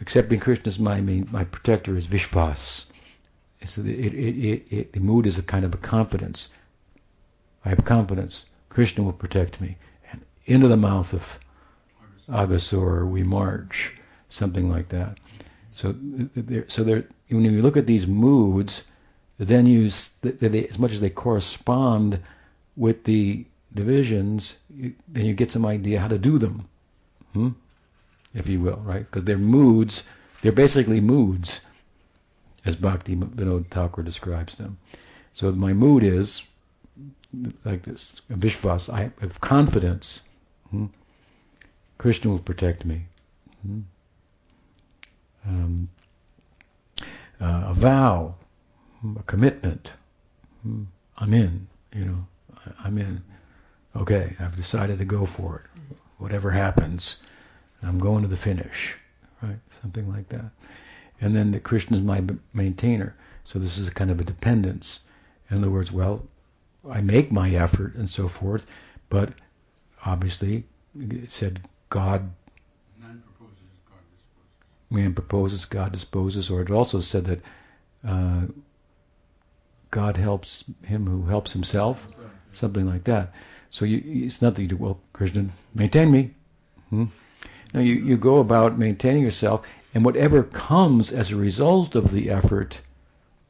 [0.00, 2.86] accepting Krishna as my my protector is Vishvas.
[3.64, 6.48] So it, it, it, the mood is a kind of a confidence.
[7.64, 8.44] I have confidence.
[8.68, 9.76] Krishna will protect me.
[10.10, 11.38] And into the mouth of
[12.28, 13.94] Aghasur we march,
[14.28, 15.18] something like that.
[15.72, 15.94] So,
[16.34, 18.82] there, so there, when you look at these moods,
[19.38, 19.90] then you,
[20.22, 22.20] they, as much as they correspond
[22.76, 26.68] with the divisions, you, then you get some idea how to do them,
[27.32, 27.50] hmm?
[28.34, 29.00] if you will, right?
[29.00, 30.02] Because they're moods,
[30.42, 31.60] they're basically moods,
[32.64, 34.78] as Bhakti Vinod Thakur describes them.
[35.32, 36.42] So my mood is
[37.64, 40.22] like this, Vishvas, I have confidence.
[40.70, 40.86] Hmm?
[41.98, 43.06] Krishna will protect me.
[43.62, 43.80] Hmm?
[45.46, 45.88] Um,
[47.40, 48.34] uh, a vow,
[49.18, 49.92] a commitment.
[50.62, 50.84] Hmm?
[51.18, 52.26] I'm in, you know,
[52.82, 53.22] I'm in.
[53.96, 55.80] Okay, I've decided to go for it.
[56.18, 57.16] Whatever happens,
[57.82, 58.96] I'm going to the finish,
[59.42, 59.58] right?
[59.82, 60.50] Something like that.
[61.20, 62.22] And then the Krishna is my
[62.52, 63.14] maintainer.
[63.44, 65.00] So this is kind of a dependence.
[65.50, 66.22] In other words, well,
[66.88, 68.66] I make my effort and so forth,
[69.08, 69.32] but
[70.04, 70.64] obviously
[70.98, 72.30] it said God.
[73.00, 74.90] Man proposes, God disposes.
[74.90, 77.40] Man proposes, God disposes, or it also said that
[78.06, 78.42] uh,
[79.90, 82.06] God helps him who helps himself,
[82.52, 83.32] something like that.
[83.70, 86.30] So you, it's not that you do, well, Krishna, maintain me.
[86.90, 87.06] Hmm?
[87.74, 92.30] No, you, you go about maintaining yourself, and whatever comes as a result of the
[92.30, 92.80] effort,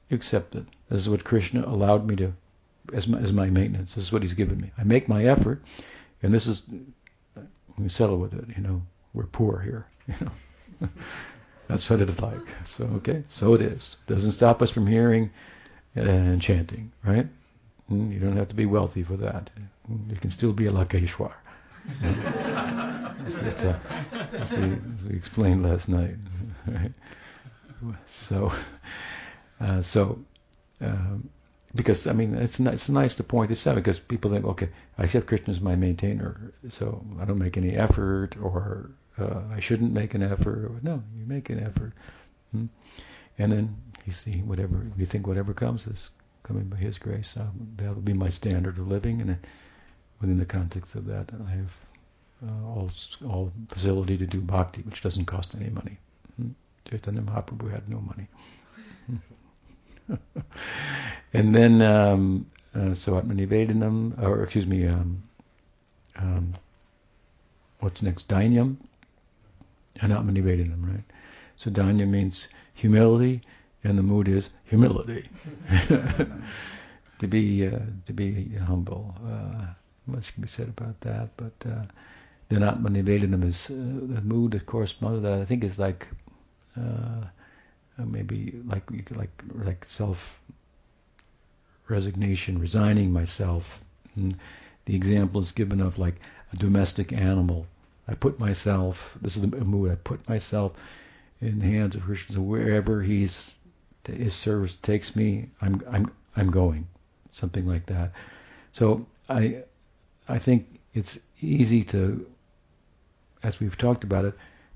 [0.09, 0.65] you accept it.
[0.89, 2.33] This is what Krishna allowed me to
[2.93, 3.95] as my, as my maintenance.
[3.95, 4.73] This is what he's given me.
[4.79, 5.63] I make my effort,
[6.23, 6.63] and this is
[7.77, 8.45] we settle with it.
[8.57, 8.83] You know,
[9.15, 9.87] we're poor here.
[10.09, 10.15] You
[10.81, 10.89] know,
[11.69, 12.41] That's what it's like.
[12.65, 13.97] So okay, so it is.
[14.07, 15.31] Doesn't stop us from hearing
[16.07, 17.27] and chanting, right?
[17.89, 19.51] Hmm, you don't have to be wealthy for that.
[20.09, 21.33] You can still be a Lakeshwar.
[22.03, 23.79] as, uh,
[24.33, 26.17] as, we, as, we, explained last night.
[26.67, 26.93] Right?
[28.07, 28.53] So,
[29.61, 30.19] uh, so
[30.81, 31.31] um,
[31.75, 35.05] because I mean it's it's nice to point this out because people think okay I
[35.05, 39.93] accept Krishna as my maintainer so I don't make any effort or uh, I shouldn't
[39.93, 41.93] make an effort no you make an effort
[42.53, 42.67] hmm?
[43.39, 43.77] and then
[44.09, 46.11] you see whatever you think whatever comes is
[46.43, 47.47] coming by His grace uh,
[47.77, 49.37] that'll be my standard of living and
[50.21, 51.73] within the context of that I have
[52.47, 52.91] uh, all
[53.27, 55.99] all facility to do bhakti which doesn't cost any money
[56.37, 56.53] hmm?
[56.91, 58.29] Chaitanya Mahaprabhu had no money.
[61.35, 65.23] and then, um, uh, so Atmanivedanam, or excuse me, um,
[66.17, 66.55] um,
[67.81, 68.29] what's next?
[68.29, 68.77] Dainyam
[70.01, 71.05] and Atmanivedanam, right?
[71.57, 73.43] So Dainya means humility,
[73.89, 75.29] and the mood is humility.
[77.19, 79.15] to be uh, to be humble.
[79.27, 79.67] Uh,
[80.07, 81.85] much can be said about that, but uh,
[82.49, 83.75] then Atmanivedanam is uh,
[84.15, 85.41] the mood that corresponds to that.
[85.41, 86.07] I think is like
[86.77, 87.25] uh,
[87.99, 90.41] uh, maybe like like like self
[91.89, 93.81] resignation, resigning myself.
[94.17, 94.37] And
[94.85, 96.17] the example is given of like
[96.53, 97.67] a domestic animal.
[98.07, 99.19] I put myself.
[99.21, 99.91] This is the mood.
[99.91, 100.73] I put myself
[101.41, 102.37] in the hands of Krishna.
[102.37, 103.55] So wherever he's
[104.09, 106.87] his service takes me, I'm I'm I'm going.
[107.33, 108.13] Something like that.
[108.73, 109.65] So I
[110.29, 112.27] I think it's easy to,
[113.43, 114.35] as we've talked about it,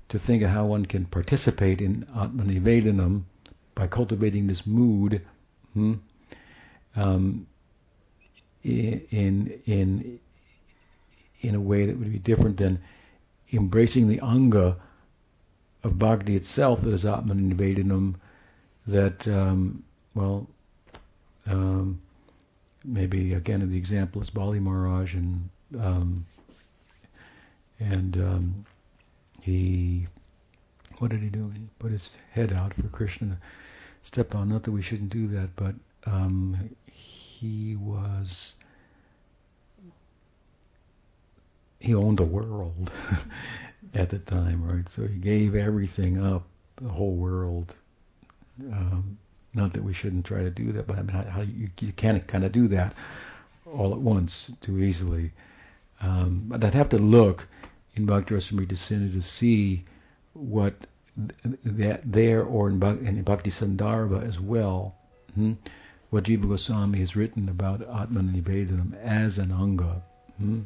[0.09, 3.23] to think of how one can participate in Atmanivedanam
[3.75, 5.21] by cultivating this mood
[5.73, 5.93] hmm,
[6.95, 7.47] um,
[8.63, 10.19] in in
[11.41, 12.79] in a way that would be different than
[13.51, 14.77] embracing the anga
[15.83, 18.15] of bhakti itself that is Atmanivedanam
[18.87, 19.83] that um,
[20.15, 20.47] well
[21.47, 21.99] um,
[22.83, 26.25] maybe again the example is Bali Maharaj and um,
[27.79, 28.65] and um,
[29.41, 30.07] he,
[30.99, 31.51] what did he do?
[31.53, 33.37] He put his head out for Krishna to
[34.03, 34.49] step on.
[34.49, 35.75] Not that we shouldn't do that, but
[36.05, 38.53] um, he was,
[41.79, 42.91] he owned the world
[43.93, 44.87] at the time, right?
[44.95, 46.43] So he gave everything up,
[46.77, 47.75] the whole world.
[48.59, 49.17] Um,
[49.53, 51.93] not that we shouldn't try to do that, but I mean, how, how you, you
[51.93, 52.93] can't kind of do that
[53.65, 55.31] all at once too easily.
[56.01, 57.47] Um, but I'd have to look
[57.95, 58.35] in Bhakti
[58.65, 59.85] Descended to see
[60.33, 60.73] what
[61.15, 64.95] that there or in, in Bhakti Sandarbha as well,
[65.35, 65.53] hmm,
[66.09, 70.01] what Jiva Goswami has written about Atman Nivedanam as an anga.
[70.37, 70.61] Hmm,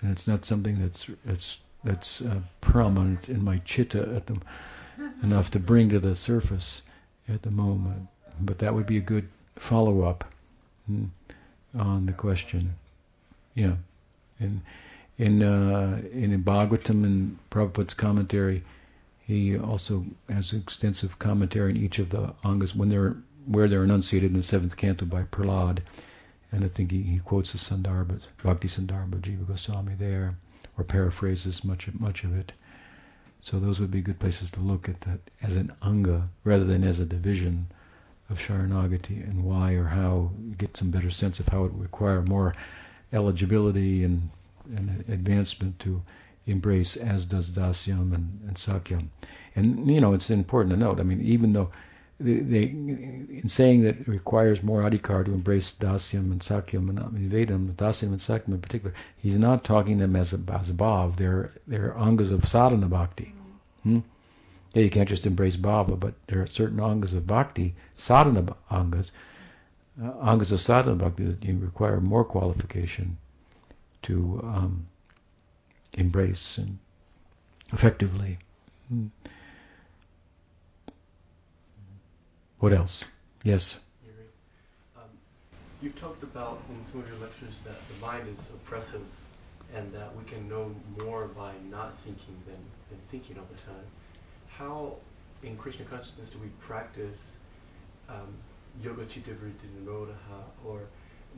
[0.00, 4.22] and it's not something that's that's that's uh, prominent in my chitta
[5.22, 6.82] enough to bring to the surface
[7.28, 8.08] at the moment.
[8.40, 10.24] But that would be a good follow up
[10.86, 11.06] hmm,
[11.78, 12.74] on the question.
[13.54, 13.76] Yeah,
[14.38, 14.60] and
[15.18, 18.62] in uh, in Bhagavatam and Prabhupada's commentary,
[19.26, 23.16] he also has extensive commentary in each of the angas when they're
[23.46, 25.78] where they're enunciated in the seventh canto by Prahlad,
[26.52, 30.36] and I think he, he quotes the Sandarbha, Bhakti Sandarbha Jiva Goswami there,
[30.76, 32.52] or paraphrases much much of it.
[33.48, 36.82] So those would be good places to look at that as an anga rather than
[36.82, 37.68] as a division
[38.28, 41.80] of Sharanagati and why or how you get some better sense of how it would
[41.80, 42.56] require more
[43.12, 44.30] eligibility and
[44.74, 46.02] an advancement to
[46.46, 49.10] embrace, as does Dasyam and, and Sakhyam.
[49.54, 50.98] And you know, it's important to note.
[50.98, 51.70] I mean, even though
[52.18, 57.74] they, in saying that it requires more adhikar to embrace Dasyam and Sakhyam and Vedam,
[57.74, 61.18] Dasyam and Sakhyam in particular, he's not talking them as as above.
[61.18, 63.34] They're they're angas of sadhana bhakti.
[63.82, 64.00] Hmm?
[64.72, 69.10] Yeah, you can't just embrace bhava, but there are certain angas of bhakti, sadhana angas,
[70.02, 73.18] uh, angas of sadhana bhakti that you require more qualification
[74.02, 74.86] to um,
[75.94, 76.78] embrace and
[77.72, 78.38] effectively.
[78.88, 79.08] Hmm.
[82.60, 83.04] What else?
[83.42, 83.78] Yes.
[84.96, 85.02] Um,
[85.82, 89.02] you've talked about in some of your lectures that the mind is oppressive
[89.74, 92.56] and that we can know more by not thinking than,
[92.88, 93.84] than thinking all the time.
[94.48, 94.94] How,
[95.42, 97.36] in Krishna consciousness, do we practice
[98.08, 98.34] um,
[98.82, 100.14] yoga chitta vritti nirodha
[100.64, 100.80] or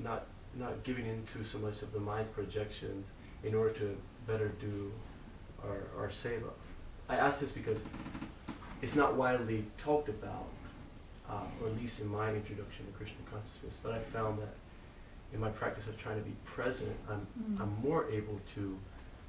[0.03, 3.09] not not giving into so much of the mind's projections
[3.45, 3.97] in order to
[4.27, 4.91] better do
[5.64, 6.51] our, our seva.
[7.09, 7.79] I ask this because
[8.83, 10.47] it's not widely talked about,
[11.31, 14.55] uh, or at least in my introduction to Krishna consciousness, but I found that
[15.33, 17.61] in my practice of trying to be present, I'm, mm.
[17.61, 18.79] I'm more able to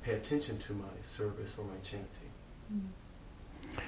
[0.01, 2.07] pay attention to my service or my chanting.
[2.73, 3.79] Mm.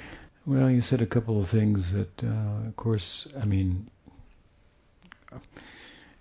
[0.45, 3.89] Well, you said a couple of things that, uh, of course, I mean,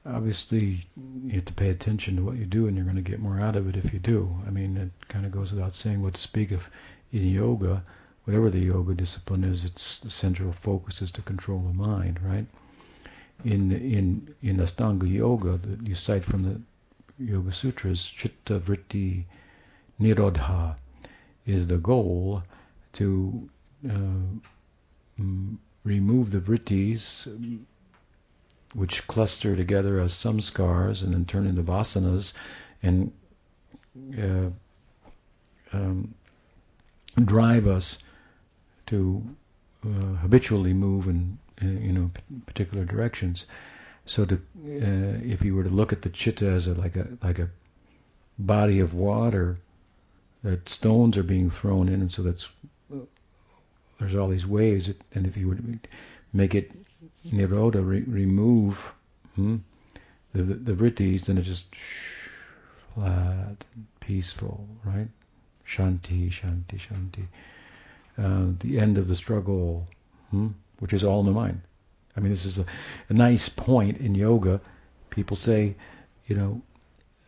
[0.06, 0.86] obviously
[1.24, 3.40] you have to pay attention to what you do and you're going to get more
[3.40, 4.28] out of it if you do.
[4.46, 6.68] I mean, it kind of goes without saying what to speak of
[7.12, 7.82] in yoga,
[8.24, 12.46] whatever the yoga discipline is, its central focus is to control the mind, right?
[13.44, 16.60] In in in Ashtanga Yoga that you cite from the
[17.18, 19.24] Yoga Sutras, Chitta Vritti
[20.00, 20.76] Nirodha
[21.46, 22.42] is the goal
[22.92, 23.48] to
[23.88, 25.22] uh,
[25.84, 27.26] remove the vrittis
[28.74, 32.32] which cluster together as samskars and then turn into vasanas
[32.82, 33.12] and
[34.18, 34.48] uh,
[35.72, 36.14] um,
[37.24, 37.98] drive us
[38.90, 39.22] to
[39.86, 42.10] uh, habitually move in, in, you know
[42.46, 43.46] particular directions.
[44.06, 47.06] So to, uh, if you were to look at the chitta as a, like a
[47.22, 47.48] like a
[48.38, 49.58] body of water,
[50.42, 52.48] that stones are being thrown in, and so that's
[53.98, 54.90] there's all these waves.
[55.14, 55.86] And if you would
[56.32, 56.72] make it
[57.26, 58.92] nirodha, re- remove
[59.36, 59.56] hmm,
[60.34, 61.66] the, the, the vrittis, then it's just
[62.94, 63.64] flat,
[64.00, 65.08] peaceful, right?
[65.66, 67.26] Shanti, shanti, shanti.
[68.20, 69.88] Uh, the end of the struggle,
[70.30, 70.48] hmm,
[70.78, 71.60] which is all in the mind.
[72.16, 72.66] I mean, this is a,
[73.08, 74.60] a nice point in yoga.
[75.08, 75.74] People say,
[76.26, 76.62] you know,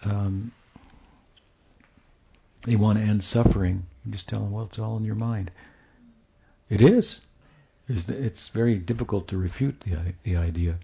[0.05, 0.53] um,
[2.65, 3.87] they want to end suffering.
[4.05, 5.51] You just tell them, well, it's all in your mind.
[6.69, 7.21] It is
[7.89, 10.77] that it's very difficult to refute the the idea.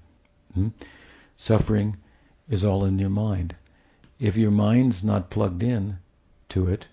[0.55, 0.69] Hmm?
[1.37, 1.97] Suffering
[2.49, 3.55] is all in your mind.
[4.19, 5.99] If your mind's not plugged in
[6.49, 6.87] to it,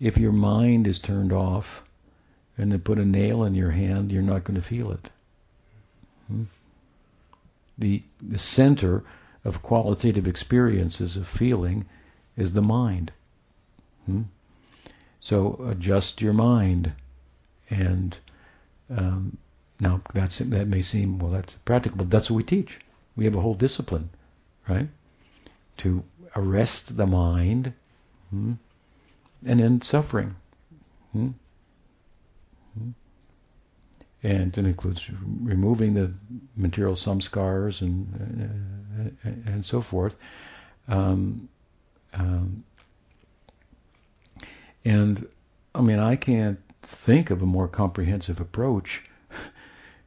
[0.00, 1.84] if your mind is turned off,
[2.56, 5.10] and they put a nail in your hand, you're not going to feel it.
[6.28, 6.44] Hmm?
[7.76, 9.04] The the center
[9.44, 11.86] of qualitative experiences of feeling
[12.36, 13.12] is the mind.
[14.06, 14.22] Hmm?
[15.20, 16.92] So adjust your mind
[17.70, 18.18] and
[18.90, 19.38] um,
[19.80, 22.78] now that's that may seem well that's practical, but that's what we teach.
[23.16, 24.10] We have a whole discipline,
[24.68, 24.88] right?
[25.78, 26.04] To
[26.36, 27.72] arrest the mind,
[28.30, 28.54] hmm,
[29.44, 30.36] and end suffering.
[31.12, 31.30] Hmm,
[34.24, 35.08] and it includes
[35.42, 36.10] removing the
[36.56, 40.16] material samskars and uh, and so forth.
[40.88, 41.48] Um,
[42.14, 42.64] um,
[44.84, 45.28] and
[45.74, 49.02] I mean, I can't think of a more comprehensive approach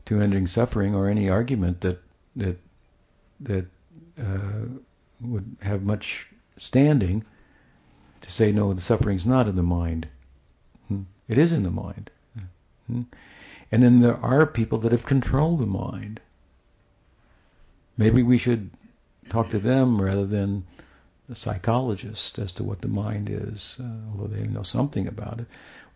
[0.05, 2.01] to ending suffering or any argument that
[2.35, 2.57] that
[3.41, 3.65] that
[4.19, 4.65] uh,
[5.21, 7.23] would have much standing
[8.21, 10.07] to say no, the suffering's not in the mind.
[10.87, 11.03] Hmm?
[11.27, 12.09] It is in the mind.
[13.71, 16.21] And then there are people that have controlled the mind.
[17.97, 18.69] Maybe we should
[19.29, 20.65] talk to them rather than
[21.27, 25.47] the psychologist as to what the mind is, uh, although they know something about it,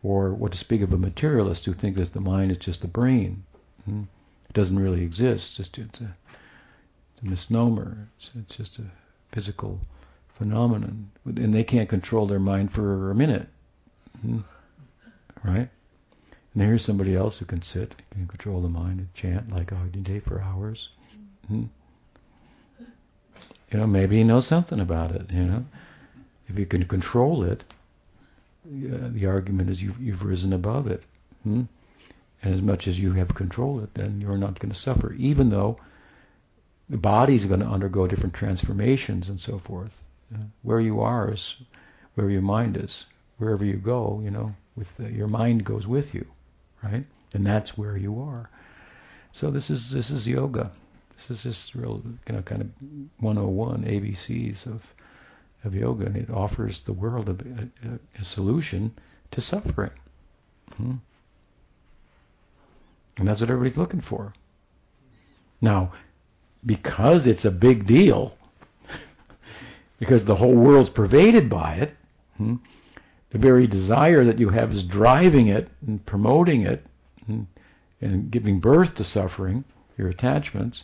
[0.04, 2.88] or what to speak of a materialist who thinks that the mind is just the
[2.88, 3.44] brain.
[3.86, 4.04] Hmm?
[4.50, 5.60] It doesn't really exist.
[5.60, 6.16] It's, it's, a,
[7.14, 8.10] it's a, misnomer.
[8.18, 8.86] It's, it's, just a
[9.32, 9.80] physical
[10.36, 13.48] phenomenon, and they can't control their mind for a minute,
[14.22, 14.40] hmm?
[15.44, 15.70] right?
[16.54, 20.20] And here's somebody else who can sit, can control the mind, and chant like Agni
[20.20, 20.90] for hours.
[21.48, 21.64] Hmm?
[23.72, 25.32] You know, maybe he knows something about it.
[25.32, 25.66] You know,
[26.50, 27.64] if you can control it,
[28.68, 31.04] uh, the argument is you've, you've risen above it.
[31.44, 31.64] Hmm?
[32.44, 35.50] And as much as you have control it, then you're not going to suffer, even
[35.50, 35.80] though
[36.90, 40.06] the body's going to undergo different transformations and so forth.
[40.34, 41.56] Uh, where you are is
[42.16, 43.06] where your mind is.
[43.38, 46.26] Wherever you go, you know, with the, your mind goes with you,
[46.84, 47.06] right?
[47.34, 48.50] And that's where you are.
[49.32, 50.72] So this is this is yoga.
[51.16, 52.70] This is just real, you know, kind of
[53.20, 54.94] 101 ABCs of
[55.64, 58.92] of yoga, and it offers the world a, a, a solution
[59.32, 59.92] to suffering.
[60.76, 60.96] Hmm?
[63.18, 64.34] And that's what everybody's looking for.
[65.62, 65.92] Now,
[66.66, 68.36] because it's a big deal,
[70.00, 71.96] because the whole world's pervaded by it,
[72.38, 72.56] hmm,
[73.32, 76.86] the very desire that you have is driving it and promoting it
[77.28, 77.48] and,
[78.02, 79.64] and giving birth to suffering,
[79.98, 80.84] your attachments.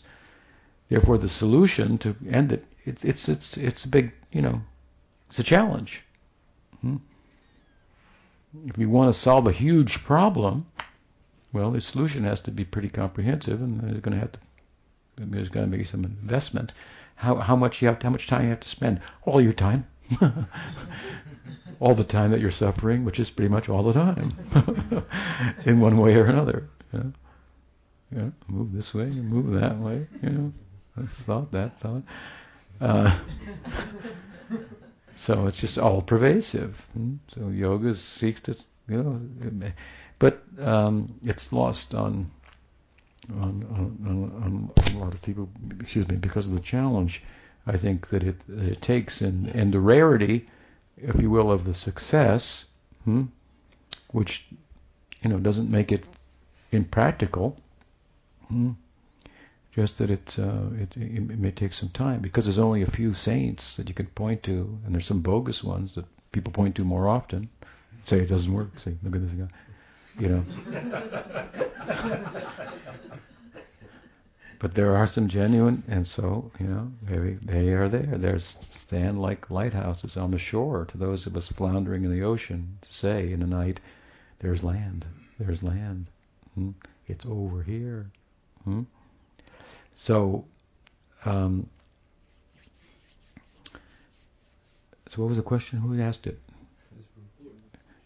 [0.90, 4.62] Therefore, the solution to end it, it it's it's it's a big, you know,
[5.28, 6.04] it's a challenge.
[6.82, 6.98] Hmm?
[8.66, 10.66] If you want to solve a huge problem,
[11.52, 14.40] well, the solution has to be pretty comprehensive, and there's going to have to
[15.18, 16.72] there's going to be some investment.
[17.16, 19.02] How how much you have how much time you have to spend?
[19.24, 19.86] All your time.
[21.80, 24.34] all the time that you're suffering, which is pretty much all the time,
[25.66, 26.70] in one way or another.
[28.16, 28.30] Yeah.
[28.48, 30.08] Move this way, move that way.
[30.24, 30.54] You know,
[30.96, 32.04] this thought, that thought.
[32.80, 33.18] Uh,
[35.16, 36.78] so it's just all pervasive.
[36.94, 37.16] Hmm?
[37.28, 38.56] So yoga seeks to,
[38.88, 39.72] you know,
[40.20, 42.32] but um, it's lost on
[43.30, 45.50] on, on, on, a lot of people.
[45.82, 47.24] Excuse me, because of the challenge.
[47.68, 50.48] I think that it, it takes and and the rarity,
[50.96, 52.66] if you will, of the success,
[53.04, 53.24] hmm,
[54.12, 54.46] which
[55.22, 56.06] you know doesn't make it
[56.72, 57.58] impractical.
[58.48, 58.72] Hmm,
[59.74, 63.14] just that it's uh, it, it, may take some time because there's only a few
[63.14, 66.86] saints that you can point to, and there's some bogus ones that people point to
[66.86, 67.50] more often.
[68.04, 68.80] Say it doesn't work.
[68.80, 69.50] Say, look at this guy.
[70.20, 70.44] You know.
[74.60, 78.18] but there are some genuine, and so you know they they are there.
[78.18, 82.78] They stand like lighthouses on the shore to those of us floundering in the ocean
[82.82, 83.80] to say in the night,
[84.40, 85.06] "There's land.
[85.40, 86.08] There's land.
[86.56, 86.72] Hmm?
[87.08, 88.08] It's over here."
[88.64, 88.84] Hmm?
[89.96, 90.46] So,
[91.26, 91.68] um,
[95.10, 95.80] so what was the question?
[95.80, 96.40] Who asked it?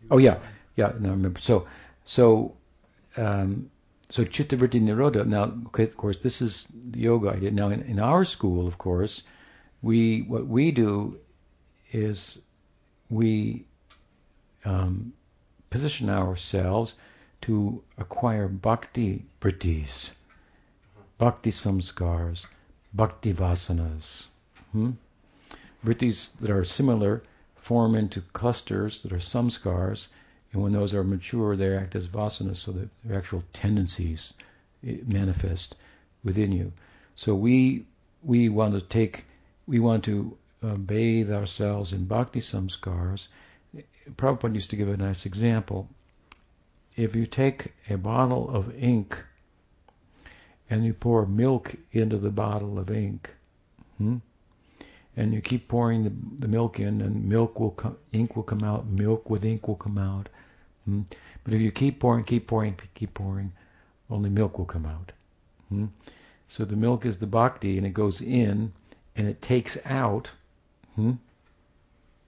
[0.09, 0.37] Oh yeah,
[0.75, 0.91] yeah.
[0.99, 1.39] No, I remember.
[1.39, 1.65] So,
[2.03, 2.53] so
[3.15, 3.69] um,
[4.11, 7.49] so chitta Chittavritti Nirodha, now, okay, of course, this is the yoga idea.
[7.49, 9.23] Now, in, in our school, of course,
[9.81, 11.17] we what we do
[11.93, 12.39] is
[13.09, 13.65] we
[14.65, 15.13] um,
[15.69, 16.93] position ourselves
[17.43, 20.11] to acquire bhakti vrittis,
[21.17, 22.45] bhakti samskars,
[22.93, 24.25] bhakti vasanas.
[24.73, 24.91] Hmm?
[25.85, 27.23] Vrittis that are similar
[27.55, 30.07] form into clusters that are samskars,
[30.53, 34.33] and when those are mature, they act as vasanas, so that their actual tendencies
[34.85, 35.75] eh, manifest
[36.23, 36.73] within you.
[37.15, 37.85] So we
[38.23, 39.25] we want to take,
[39.65, 43.27] we want to uh, bathe ourselves in bhakti samskars.
[44.15, 45.87] Prabhupada used to give a nice example.
[46.95, 49.17] If you take a bottle of ink
[50.69, 53.33] and you pour milk into the bottle of ink,
[53.97, 54.17] hmm,
[55.17, 58.63] and you keep pouring the, the milk in, and milk will come, ink will come
[58.63, 60.29] out, milk with ink will come out.
[60.85, 61.01] Hmm?
[61.43, 63.51] But if you keep pouring, keep pouring, keep pouring,
[64.09, 65.11] only milk will come out.
[65.69, 65.87] Hmm?
[66.47, 68.71] So the milk is the bhakti, and it goes in,
[69.15, 70.29] and it takes out
[70.95, 71.13] hmm?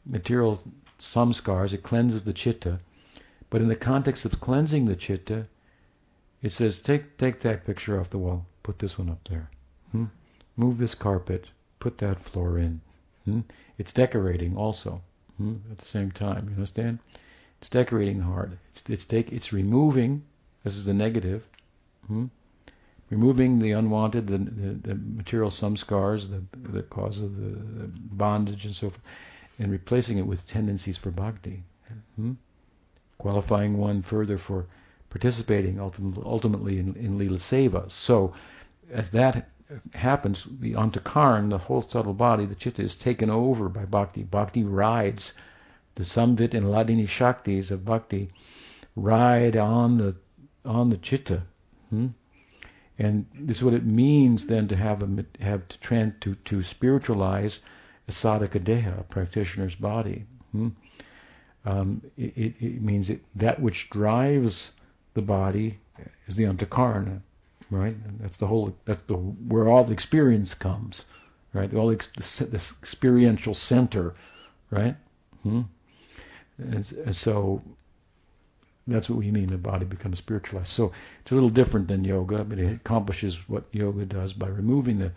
[0.05, 0.61] material
[0.99, 1.73] samskars.
[1.73, 2.79] It cleanses the chitta.
[3.49, 5.45] But in the context of cleansing the chitta,
[6.41, 9.49] it says, take take that picture off the wall, put this one up there.
[9.91, 10.05] Hmm?
[10.57, 11.47] Move this carpet,
[11.83, 12.79] put that floor in.
[13.25, 13.41] Hmm?
[13.77, 15.01] It's decorating also
[15.37, 15.55] hmm?
[15.69, 16.47] at the same time.
[16.47, 16.99] You understand?
[17.59, 18.57] It's decorating hard.
[18.71, 20.23] It's it's take it's removing.
[20.63, 21.45] This is the negative.
[22.07, 22.27] Hmm?
[23.09, 26.41] Removing the unwanted, the, the, the material samskars, the
[26.75, 27.87] the cause of the, the,
[28.23, 29.03] bondage and so forth,
[29.59, 31.63] and replacing it with tendencies for bhakti.
[32.15, 32.33] Hmm?
[33.17, 34.67] Qualifying one further for
[35.09, 37.91] participating ultimately, ultimately in, in lila seva.
[37.91, 38.33] So,
[38.89, 39.49] as that
[39.93, 44.23] happens, the antakaran, the whole subtle body, the chitta, is taken over by bhakti.
[44.23, 45.33] Bhakti rides
[45.95, 48.29] the samvit and hladini shaktis of bhakti
[48.95, 50.15] ride on the
[50.65, 51.43] on the chitta.
[51.89, 52.07] Hmm?
[52.99, 56.61] And this is what it means then to have a have to trans, to to
[56.61, 57.59] spiritualize
[58.07, 60.25] a sadhaka deha, a practitioner's body.
[60.51, 60.69] Hmm?
[61.65, 64.73] Um, it, it, means it, that which drives
[65.13, 65.79] the body
[66.27, 67.21] is the antakarana,
[67.73, 67.95] right?
[68.19, 68.75] That's the whole.
[68.85, 71.05] That's the where all the experience comes,
[71.53, 71.73] right?
[71.73, 74.15] All the, the experiential center,
[74.69, 74.95] right?
[75.41, 75.61] Hmm?
[76.57, 77.61] And, and, so
[78.85, 80.69] that's what we mean the body becomes spiritualized.
[80.69, 84.99] So it's a little different than yoga, but it accomplishes what yoga does by removing
[84.99, 85.11] the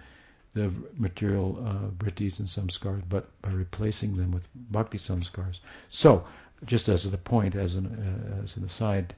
[0.55, 5.61] the material uh, vrittis and samskars, but by replacing them with bhakti samskars.
[5.91, 6.25] So,
[6.65, 9.15] just as a point, as an uh, as an aside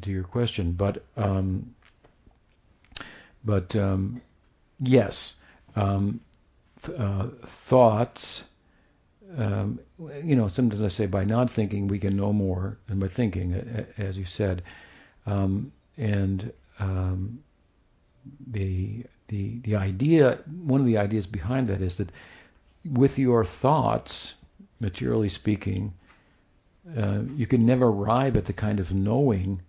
[0.00, 1.74] to your question, but um,
[3.44, 4.20] but um,
[4.80, 5.34] yes,
[5.76, 6.20] um,
[6.82, 8.44] th- uh, thoughts.
[9.36, 9.78] Um,
[10.24, 13.54] you know, sometimes I say by not thinking we can know more than by thinking,
[13.96, 14.62] as you said,
[15.26, 17.42] um, and um,
[18.48, 20.38] the the the idea.
[20.64, 22.10] One of the ideas behind that is that
[22.84, 24.34] with your thoughts,
[24.80, 25.92] materially speaking,
[26.96, 29.60] uh, you can never arrive at the kind of knowing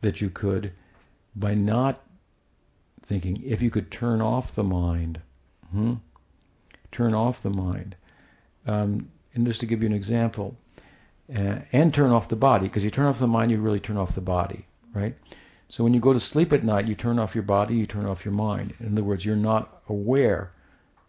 [0.00, 0.72] that you could
[1.34, 2.00] by not
[3.08, 3.42] thinking.
[3.44, 5.20] If you could turn off the mind,
[5.72, 5.94] hmm?
[6.92, 7.96] turn off the mind.
[8.66, 10.54] Um, and just to give you an example,
[11.34, 13.96] uh, and turn off the body, because you turn off the mind, you really turn
[13.96, 15.14] off the body, right?
[15.70, 18.06] So when you go to sleep at night, you turn off your body, you turn
[18.06, 18.74] off your mind.
[18.80, 20.52] In other words, you're not aware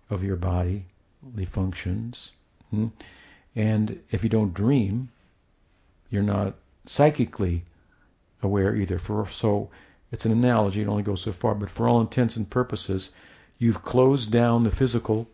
[0.10, 0.86] of your bodily
[1.50, 2.32] functions.
[2.72, 2.88] Hmm?
[3.56, 5.10] And if you don't dream,
[6.10, 7.64] you're not psychically
[8.42, 9.00] aware either.
[9.00, 9.70] For so
[10.12, 13.12] it's an analogy, it only goes so far, but for all intents and purposes,
[13.58, 15.28] you've closed down the physical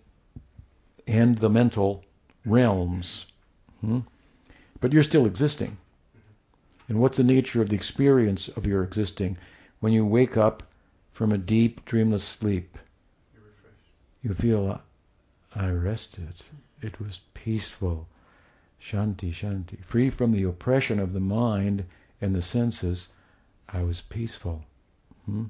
[1.07, 2.03] and the mental
[2.45, 3.25] realms.
[3.81, 3.99] Hmm?
[4.81, 5.77] But you're still existing.
[6.87, 9.37] And what's the nature of the experience of your existing?
[9.79, 10.63] When you wake up
[11.11, 12.77] from a deep, dreamless sleep,
[14.21, 14.81] you feel,
[15.55, 16.33] I rested.
[16.81, 18.07] It was peaceful.
[18.81, 19.83] Shanti, Shanti.
[19.83, 21.85] Free from the oppression of the mind
[22.21, 23.09] and the senses,
[23.69, 24.63] I was peaceful.
[25.25, 25.45] Hmm?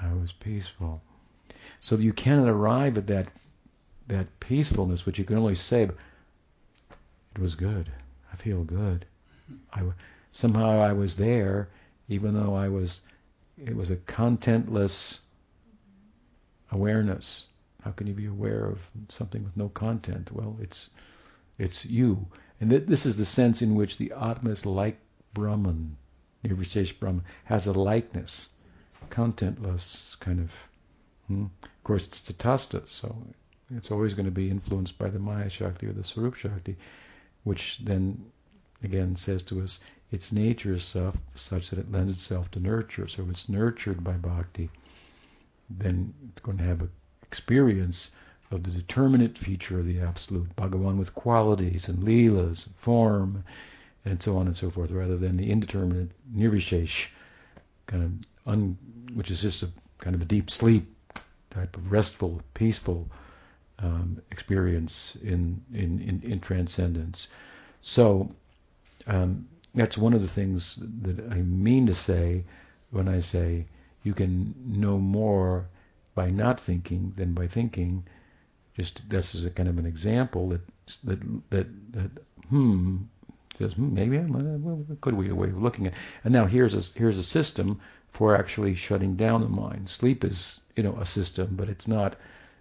[0.00, 1.02] I was peaceful.
[1.80, 3.28] So you cannot arrive at that
[4.08, 7.90] that peacefulness, which you can only say, it was good.
[8.32, 9.04] I feel good.
[9.72, 9.82] I
[10.32, 11.68] somehow I was there,
[12.08, 13.00] even though I was.
[13.58, 15.20] It was a contentless
[16.70, 17.46] awareness.
[17.82, 20.30] How can you be aware of something with no content?
[20.32, 20.90] Well, it's
[21.58, 22.26] it's you,
[22.60, 24.98] and th- this is the sense in which the Atma is like
[25.32, 25.96] Brahman,
[26.44, 28.48] Nirvishesh Brahman, has a likeness,
[29.10, 30.52] contentless kind of.
[31.28, 31.46] Hmm?
[31.62, 33.16] Of course, it's tatastha, so
[33.74, 36.76] it's always going to be influenced by the Maya Shakti or the Swarup Shakti,
[37.44, 38.30] which then
[38.82, 39.80] again says to us
[40.12, 43.08] its nature is such, such that it lends itself to nurture.
[43.08, 44.70] So if it's nurtured by bhakti,
[45.68, 46.90] then it's going to have an
[47.22, 48.12] experience
[48.52, 53.42] of the determinate feature of the Absolute, Bhagavan with qualities and leelas, form,
[54.06, 57.08] and so on and so forth, rather than the indeterminate nirvishesh,
[57.86, 58.78] kind of un,
[59.14, 60.86] which is just a kind of a deep sleep
[61.50, 63.08] type of restful, peaceful
[63.80, 67.28] um, experience in, in, in, in, transcendence.
[67.82, 68.30] So
[69.06, 72.44] um, that's one of the things that I mean to say
[72.90, 73.66] when I say
[74.04, 75.66] you can know more
[76.14, 78.04] by not thinking than by thinking.
[78.76, 80.60] Just this is a kind of an example that
[81.04, 82.10] that that, that
[82.48, 82.98] hmm
[83.58, 85.92] just hmm, maybe I'm, could be a way of looking at.
[85.92, 85.98] It.
[86.24, 87.80] And now here's a here's a system
[88.10, 89.88] for actually shutting down the mind.
[89.88, 92.16] Sleep is you know a system, but it's not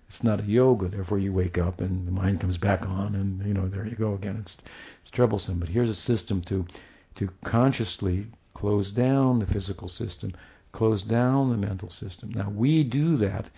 [0.07, 0.87] it's not a yoga.
[0.87, 3.95] Therefore, you wake up and the mind comes back on, and you know there you
[3.95, 4.37] go again.
[4.39, 4.57] It's
[5.01, 5.59] it's troublesome.
[5.59, 6.65] But here's a system to
[7.15, 10.33] to consciously close down the physical system,
[10.71, 12.29] close down the mental system.
[12.29, 13.49] Now we do that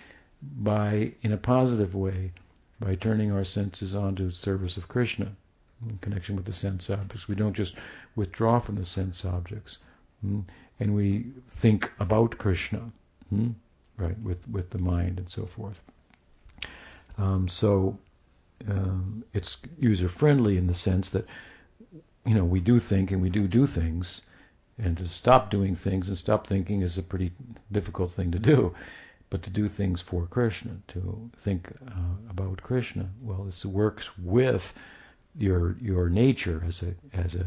[0.41, 2.31] by in a positive way
[2.79, 5.35] by turning our senses on onto service of Krishna
[5.88, 7.28] in connection with the sense objects.
[7.28, 7.75] We don't just
[8.15, 9.78] withdraw from the sense objects,
[10.21, 10.41] hmm,
[10.80, 12.91] and we think about Krishna,
[13.30, 13.49] hmm,
[13.97, 15.80] right, with with the mind and so forth.
[17.17, 17.97] Um, so
[18.67, 21.25] um, it's user friendly in the sense that
[22.25, 24.21] you know we do think and we do do things,
[24.78, 27.32] and to stop doing things and stop thinking is a pretty
[27.71, 28.73] difficult thing to do.
[29.30, 34.73] But to do things for Krishna, to think uh, about Krishna, well, this works with
[35.38, 37.45] your your nature as a as a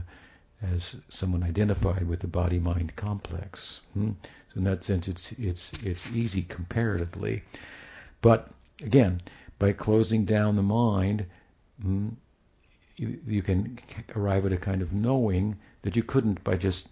[0.63, 3.81] as someone identified with the body-mind complex.
[3.95, 4.11] Hmm?
[4.53, 7.43] So in that sense, it's it's it's easy comparatively,
[8.21, 8.51] but
[8.83, 9.21] again,
[9.59, 11.27] by closing down the mind,
[11.85, 12.13] mm,
[12.97, 13.79] you, you, can
[14.17, 16.89] arrive at a kind of knowing that you couldn't by just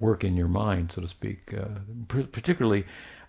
[0.00, 1.54] work in your mind, so to speak.
[1.54, 1.78] Uh,
[2.08, 2.84] particularly,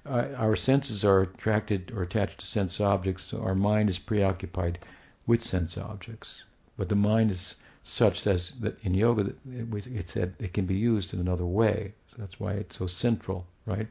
[0.05, 4.79] uh, our senses are attracted or attached to sense objects, so our mind is preoccupied
[5.25, 6.43] with sense objects.
[6.77, 11.13] But the mind is such as that in yoga, it said it can be used
[11.13, 11.93] in another way.
[12.09, 13.87] So that's why it's so central, right?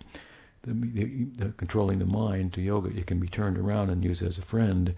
[0.63, 1.05] the, the,
[1.37, 4.43] the, controlling the mind to yoga, it can be turned around and used as a
[4.43, 4.95] friend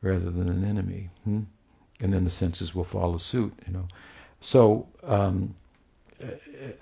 [0.00, 1.10] rather than an enemy.
[1.24, 1.40] Hmm?
[2.00, 3.52] And then the senses will follow suit.
[3.66, 3.88] You know,
[4.40, 5.54] so um,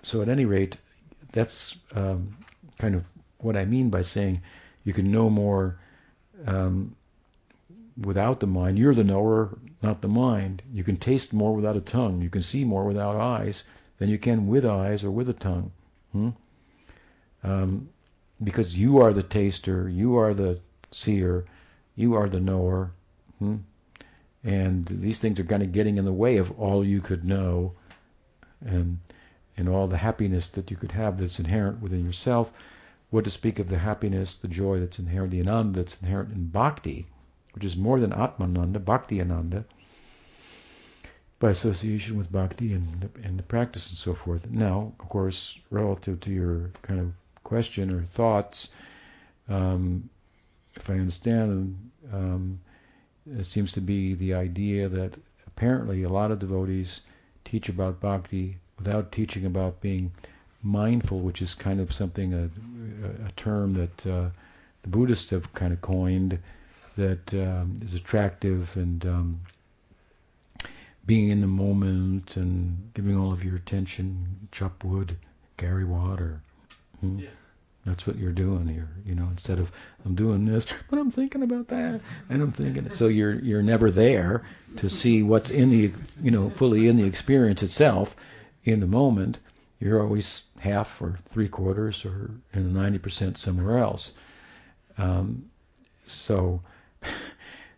[0.03, 0.77] so at any rate,
[1.33, 2.37] that's um,
[2.79, 4.43] kind of what I mean by saying
[4.85, 5.79] you can know more
[6.47, 6.95] um,
[8.01, 8.79] without the mind.
[8.79, 10.63] You're the knower, not the mind.
[10.73, 12.21] You can taste more without a tongue.
[12.21, 13.65] You can see more without eyes
[13.99, 15.73] than you can with eyes or with a tongue.
[16.13, 16.31] Hmm?
[17.43, 17.89] Um,
[18.43, 21.47] because you are the taster, you are the seer,
[21.95, 22.93] you are the knower.
[23.39, 23.57] Hmm?
[24.45, 27.73] And these things are kind of getting in the way of all you could know
[28.65, 28.99] and
[29.57, 32.53] and all the happiness that you could have that's inherent within yourself.
[33.09, 36.49] What to speak of the happiness, the joy that's inherent, the ananda that's inherent in
[36.49, 37.07] bhakti,
[37.57, 39.65] which is more than atmananda, bhakti ananda,
[41.39, 44.49] by association with bhakti and, and the practice and so forth.
[44.51, 47.13] Now, of course, relative to your kind of
[47.45, 48.69] question or thoughts,
[49.49, 50.11] um,
[50.77, 52.61] if I understand um,
[53.39, 55.15] it seems to be the idea that
[55.47, 57.01] apparently a lot of devotees
[57.47, 60.13] teach about bhakti without teaching about being
[60.63, 62.51] mindful, which is kind of something a,
[63.27, 64.29] a term that uh,
[64.83, 66.39] the Buddhists have kind of coined
[66.97, 69.41] that um, is attractive and um,
[71.07, 75.17] being in the moment and giving all of your attention, chop wood,
[75.57, 76.41] carry water,
[77.01, 77.19] Hmm?
[77.19, 77.29] Yeah.
[77.85, 79.29] That's what you're doing here, you know.
[79.31, 79.71] Instead of
[80.05, 82.91] I'm doing this, but I'm thinking about that, and I'm thinking.
[82.91, 84.43] So you're you're never there
[84.79, 88.17] to see what's in the, you know, fully in the experience itself.
[88.65, 89.39] in the moment,
[89.79, 94.13] you're always half or three quarters or in the 90% somewhere else.
[94.99, 95.49] Um,
[96.07, 96.61] so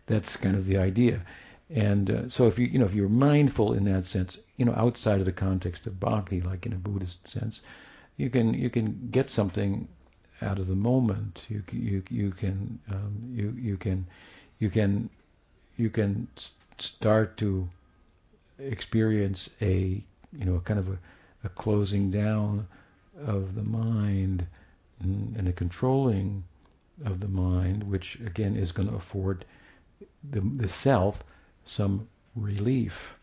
[0.09, 1.21] that's kind of the idea.
[1.69, 4.73] And uh, so if you you know if you're mindful in that sense, you know
[4.73, 7.61] outside of the context of bhakti, like in a Buddhist sense,
[8.17, 9.87] you can you can get something
[10.41, 11.45] out of the moment.
[11.47, 14.07] You you you can um, you you can
[14.57, 15.09] you can
[15.77, 16.27] you can
[16.79, 17.69] start to
[18.57, 20.03] experience a
[20.33, 20.97] you know kind of a,
[21.43, 22.67] a closing down
[23.25, 24.45] of the mind
[25.01, 26.43] and a controlling
[27.05, 29.45] of the mind, which again is going to afford
[30.29, 31.23] the, the self
[31.65, 33.15] some relief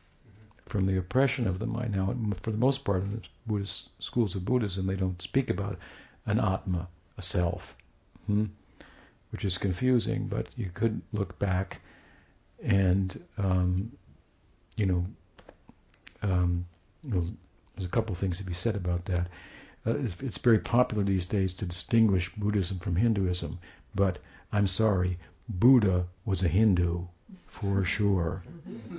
[0.67, 1.95] from the oppression of the mind.
[1.95, 5.79] Now, for the most part, in the Buddhist schools of Buddhism, they don't speak about
[6.27, 7.77] an atma, a self,
[8.27, 8.47] hmm?
[9.31, 10.27] which is confusing.
[10.27, 11.81] But you could look back,
[12.63, 13.93] and um,
[14.77, 15.07] you know,
[16.23, 16.67] um,
[17.05, 17.31] there's
[17.85, 19.29] a couple of things to be said about that.
[19.87, 23.59] Uh, it's, it's, very popular these days to distinguish Buddhism from Hinduism,
[23.95, 24.19] but
[24.53, 25.19] I'm sorry,
[25.49, 27.07] Buddha was a Hindu
[27.47, 28.43] for sure.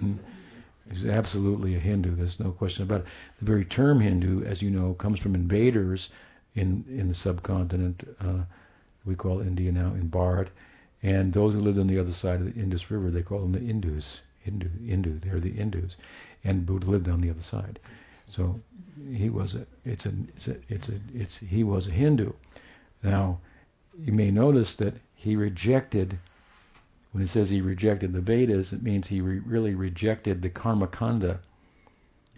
[0.91, 2.15] He's absolutely a Hindu.
[2.15, 3.07] There's no question about it.
[3.39, 6.09] The very term Hindu, as you know, comes from invaders
[6.55, 8.07] in in the subcontinent.
[8.19, 8.43] Uh,
[9.05, 10.47] we call India now in Bharat,
[11.03, 13.51] and those who lived on the other side of the Indus River, they call them
[13.51, 14.21] the Indus.
[14.39, 15.19] Hindu, Hindu.
[15.19, 15.97] They're the Indus,
[16.45, 17.79] and Buddha lived on the other side.
[18.27, 18.61] So
[19.11, 19.67] he was a.
[19.83, 20.13] It's a.
[20.35, 20.55] It's a.
[20.69, 20.99] It's a.
[21.13, 22.31] It's he was a Hindu.
[23.03, 23.39] Now,
[23.99, 26.17] you may notice that he rejected
[27.17, 31.39] when it says he rejected the Vedas, it means he re- really rejected the Karmakanda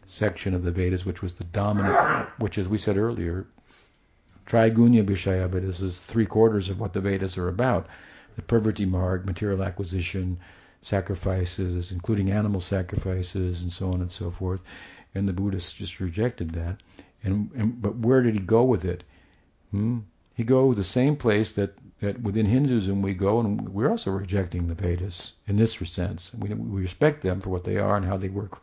[0.07, 3.45] section of the Vedas, which was the dominant, which, as we said earlier,
[4.45, 7.87] Traigunya Vishaya Vedas is three quarters of what the Vedas are about.
[8.37, 10.39] The Pravriti Marg, material acquisition,
[10.81, 14.61] sacrifices, including animal sacrifices, and so on and so forth.
[15.13, 16.81] And the Buddhists just rejected that.
[17.21, 19.03] And, and but where did he go with it?
[19.71, 19.99] Hmm?
[20.35, 24.67] He go the same place that that within Hinduism we go, and we're also rejecting
[24.67, 26.31] the Vedas in this sense.
[26.37, 28.61] We, we respect them for what they are and how they work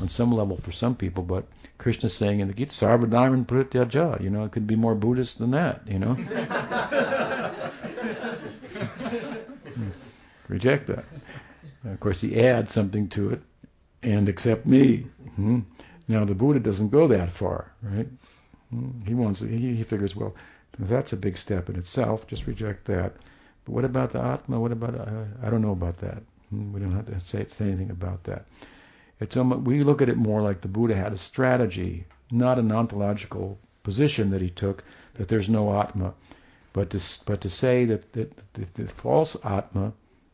[0.00, 1.44] on some level for some people, but
[1.78, 5.50] Krishna's saying in the Gita, Sarvadharman Parityajya, you know, it could be more Buddhist than
[5.52, 6.16] that, you know.
[10.48, 11.04] Reject that.
[11.84, 13.42] Of course, he adds something to it,
[14.02, 15.06] and accept me.
[15.36, 15.60] hmm
[16.08, 18.08] Now, the Buddha doesn't go that far, right?
[18.70, 18.90] Hmm?
[19.06, 20.34] He wants, he, he figures, well,
[20.78, 22.26] that's a big step in itself.
[22.26, 23.14] Just reject that.
[23.64, 24.60] But what about the Atma?
[24.60, 26.22] What about, uh, I don't know about that.
[26.50, 28.46] Hmm, we don't have to say, say anything about that.
[29.20, 32.70] It's almost, we look at it more like the Buddha had a strategy, not an
[32.70, 36.14] ontological position that he took that there's no Atma,
[36.72, 39.92] but to, but to say that, that the, the false Atma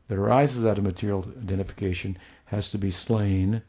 [0.08, 3.62] that arises out of material identification has to be slain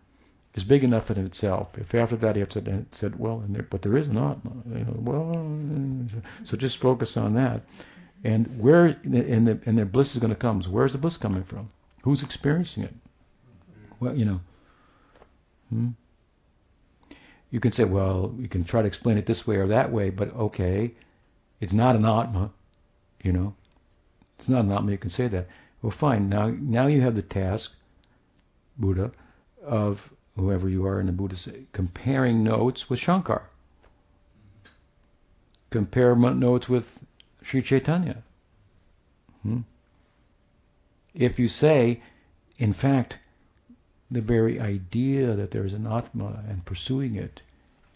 [0.56, 1.78] is big enough in itself.
[1.78, 6.08] If after that he said, said well, there, but there is not, you know, well,
[6.44, 7.62] so just focus on that.
[8.24, 10.64] And where, and the, and the bliss is going to come.
[10.64, 11.70] So where's the bliss coming from?
[12.04, 12.94] Who's experiencing it?
[14.00, 14.42] Well, you know,
[15.70, 15.90] hmm?
[17.52, 20.10] you can say, well, you can try to explain it this way or that way,
[20.10, 20.92] but okay,
[21.60, 22.52] it's not an atma,
[23.24, 23.54] you know,
[24.38, 24.92] it's not an atma.
[24.92, 25.48] You can say that.
[25.82, 26.30] Well, fine.
[26.30, 27.72] Now, now you have the task,
[28.78, 29.12] Buddha,
[29.64, 33.50] of whoever you are in the Buddhist, comparing notes with Shankar.
[35.70, 37.06] Compare notes with
[37.42, 38.24] Sri Chaitanya.
[39.44, 39.62] Hmm?
[41.14, 42.02] If you say,
[42.58, 43.18] in fact,
[44.12, 47.42] the very idea that there is an Atma and pursuing it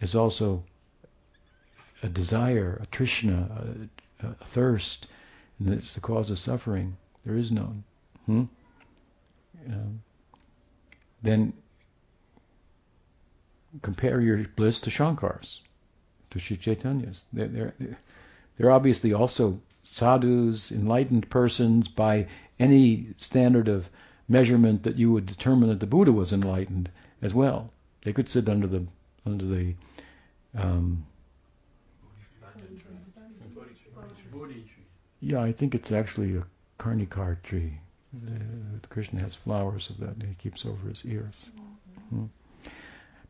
[0.02, 0.64] is also
[2.02, 3.90] a desire, a trishna,
[4.22, 5.08] a, a thirst,
[5.60, 7.84] and it's the cause of suffering, there is none.
[8.26, 8.44] Hmm?
[9.68, 10.02] Um,
[11.22, 11.54] then
[13.82, 15.62] compare your bliss to Shankar's,
[16.32, 17.24] to Sri Chaitanya's.
[17.34, 17.98] They're, they're,
[18.58, 22.28] they're obviously also sadhus, enlightened persons by
[22.60, 23.90] any standard of
[24.28, 26.90] measurement that you would determine that the Buddha was enlightened
[27.22, 27.72] as well.
[28.04, 28.86] They could sit under the
[29.26, 29.76] under the
[30.58, 31.06] um,
[35.22, 36.44] yeah, I think it's actually a
[36.80, 37.80] Karnikar tree.
[38.14, 41.36] The, Krishna has flowers of that, and he keeps over his ears.
[42.10, 42.26] Hmm.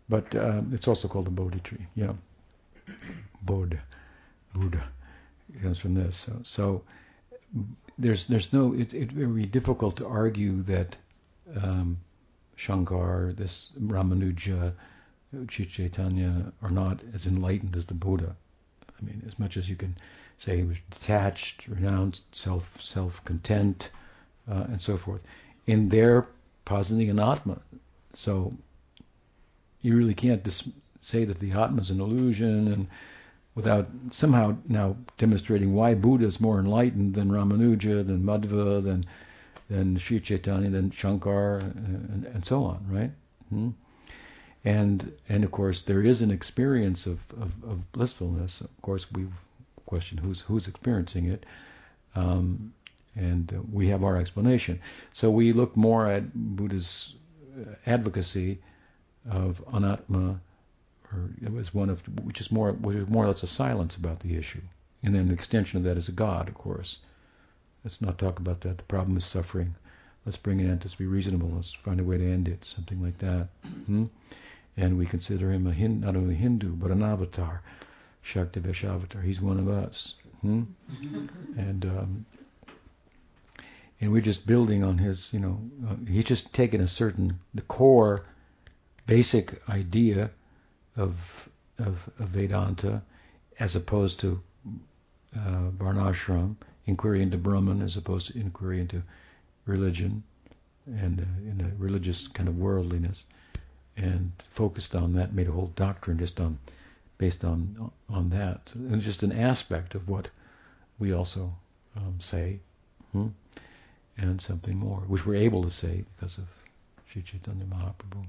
[0.10, 1.86] But um, it's also called the Bodhi tree.
[1.96, 2.14] Yeah,
[3.46, 3.80] Bodh,
[4.54, 4.84] Buddha
[5.62, 6.18] comes from this.
[6.18, 6.82] So, so
[7.98, 8.74] there's there's no.
[8.74, 10.96] It, it would be difficult to argue that
[11.62, 11.98] um,
[12.56, 14.74] Shankar, this Ramanuja,
[15.48, 18.36] Chaitanya are not as enlightened as the Buddha.
[19.00, 19.96] I mean, as much as you can
[20.38, 23.90] say he was detached, renounced, self self content,
[24.50, 25.24] uh, and so forth.
[25.68, 26.28] In their
[26.66, 27.60] positing an Atma.
[28.14, 28.54] So
[29.82, 30.68] you really can't dis-
[31.02, 32.88] say that the Atma is an illusion and
[33.56, 39.06] without somehow now demonstrating why Buddha is more enlightened than Ramanuja, than Madhva, than
[39.70, 43.12] than Sri Chaitanya, than Shankar, and, and so on, right?
[43.50, 43.70] Hmm?
[44.66, 48.62] And and of course there is an experience of, of, of blissfulness.
[48.62, 49.28] Of course we
[49.86, 51.46] question who's who's experiencing it,
[52.16, 52.74] um,
[53.16, 54.80] and uh, we have our explanation.
[55.14, 57.14] So we look more at Buddha's
[57.60, 58.60] uh, advocacy
[59.30, 60.40] of anatma,
[61.12, 63.96] or it was one of which is more which is more or less a silence
[63.96, 64.62] about the issue,
[65.04, 66.98] and then the extension of that is a God, of course.
[67.84, 68.78] Let's not talk about that.
[68.78, 69.76] The problem is suffering.
[70.26, 70.82] Let's bring an end.
[70.84, 71.50] Let's be reasonable.
[71.56, 72.66] Let's find a way to end it.
[72.66, 73.48] Something like that.
[73.86, 74.06] Hmm?
[74.76, 77.62] And we consider him a Hin- not only a Hindu but an avatar,
[78.22, 79.22] Shakti Avatar.
[79.22, 80.16] He's one of us.
[80.42, 80.64] Hmm?
[81.58, 82.26] and um,
[84.02, 87.62] and we're just building on his, you know, uh, he's just taken a certain the
[87.62, 88.24] core,
[89.10, 90.30] basic idea
[90.96, 91.16] of
[91.80, 93.02] of, of Vedanta,
[93.60, 94.42] as opposed to
[95.36, 96.56] uh, Varnashram,
[96.86, 99.02] inquiry into Brahman, as opposed to inquiry into
[99.66, 100.24] religion
[100.86, 103.24] and uh, in a religious kind of worldliness,
[103.96, 106.60] and focused on that, made a whole doctrine just on
[107.18, 110.28] based on on that, and just an aspect of what
[111.00, 111.54] we also
[111.96, 112.60] um, say.
[113.14, 113.30] Hmm?
[114.22, 116.46] and something more, which we're able to say because of
[117.10, 118.26] Sri Chaitanya Mahaprabhu,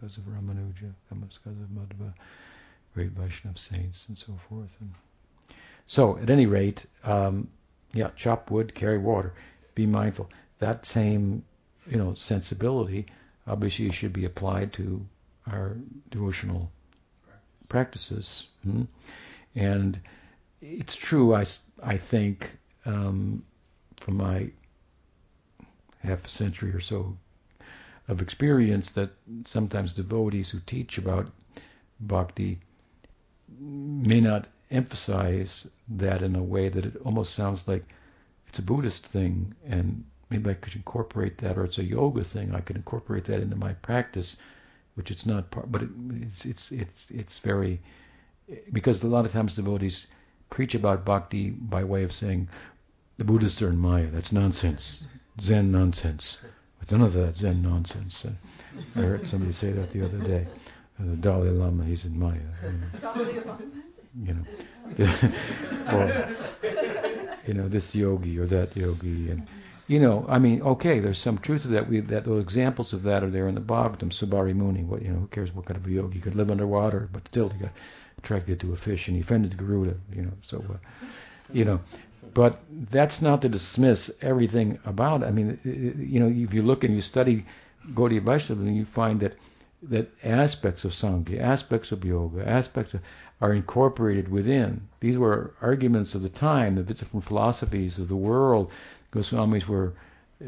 [0.00, 2.14] because of Ramanuja, because of Madhva,
[2.94, 4.74] great Vaishnav saints, and so forth.
[4.80, 4.94] And
[5.84, 7.48] so, at any rate, um,
[7.92, 9.34] yeah, chop wood, carry water,
[9.74, 10.30] be mindful.
[10.58, 11.44] That same,
[11.86, 13.06] you know, sensibility
[13.46, 15.04] obviously should be applied to
[15.46, 15.76] our
[16.10, 16.70] devotional
[17.68, 18.46] practices.
[18.62, 18.84] Hmm?
[19.54, 20.00] And
[20.62, 21.44] it's true, I,
[21.82, 23.44] I think, um,
[23.96, 24.50] from my
[26.02, 27.18] half a century or so
[28.10, 29.10] of experience that
[29.46, 31.30] sometimes devotees who teach about
[32.00, 32.58] bhakti
[33.60, 37.84] may not emphasize that in a way that it almost sounds like
[38.48, 42.52] it's a Buddhist thing and maybe I could incorporate that or it's a yoga thing
[42.52, 44.36] I could incorporate that into my practice
[44.96, 47.80] which it's not part but it, it's it's it's it's very
[48.72, 50.08] because a lot of times devotees
[50.50, 52.48] preach about bhakti by way of saying
[53.18, 55.04] the Buddhists are in Maya that's nonsense
[55.40, 56.38] Zen nonsense.
[56.80, 58.26] But none of that Zen nonsense.
[58.96, 60.46] I heard somebody say that the other day.
[60.98, 62.38] Uh, the Dalai Lama, he's in Maya.
[62.62, 63.56] You know,
[64.24, 64.44] you know.
[65.92, 66.28] or
[67.46, 69.46] you know this yogi or that yogi, and
[69.86, 71.88] you know, I mean, okay, there's some truth to that.
[71.88, 74.10] We that those examples of that are there in the Bhagavatam.
[74.10, 76.50] Saubhari Muni, what you know, who cares what kind of a yogi he could live
[76.50, 77.72] underwater, but still he got
[78.18, 79.96] attracted to a fish and he offended the Garuda.
[80.14, 81.06] You know, so uh,
[81.52, 81.80] you know,
[82.34, 82.60] but
[82.90, 85.26] that's not to dismiss everything about it.
[85.26, 87.46] I mean, you know, if you look and you study
[87.94, 89.34] Gaudiya Vaishnavism, you find that
[89.82, 93.00] that aspects of Sankhya, aspects of yoga, aspects of,
[93.40, 94.86] are incorporated within.
[95.00, 98.70] These were arguments of the time, the different philosophies of the world.
[99.12, 99.94] Goswamis were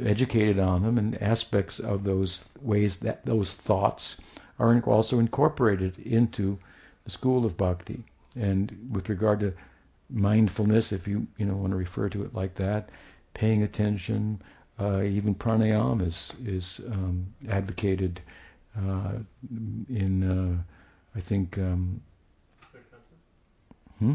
[0.04, 4.16] educated on them, and aspects of those ways that those thoughts
[4.58, 6.58] are also incorporated into
[7.04, 8.04] the school of bhakti.
[8.36, 9.54] And with regard to
[10.12, 12.90] mindfulness, if you you know want to refer to it like that,
[13.34, 14.40] paying attention.
[14.78, 18.20] Uh, even pranayama is is um, advocated
[18.76, 19.12] uh,
[19.88, 20.62] in uh,
[21.14, 21.58] I think.
[21.58, 22.00] Um,
[23.98, 24.14] hmm?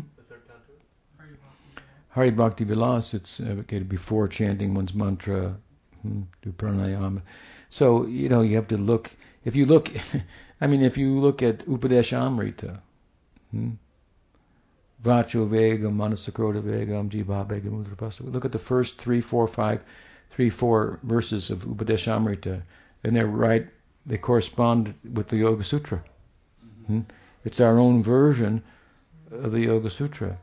[2.18, 5.56] Hari Bhakti Vilas, it's advocated before chanting one's mantra,
[6.02, 7.22] hmm, do pranayama.
[7.70, 9.12] So, you know, you have to look,
[9.46, 9.92] if you look,
[10.62, 12.80] I mean, if you look at Upadeshamrita,
[13.52, 13.74] hmm,
[15.04, 18.32] Vacho Vegam, Manasah-krodha Vegam, Jihva Vegam, Udaropastha.
[18.32, 19.84] Look at the first three, four, five,
[20.32, 22.62] three, four verses of Upadeshamrita,
[23.04, 23.68] and they're right,
[24.06, 26.04] they correspond with the Yoga Sutra.
[26.84, 27.02] Mm-hmm.
[27.46, 28.64] It's our own version
[29.32, 30.38] of the Yoga Sutra.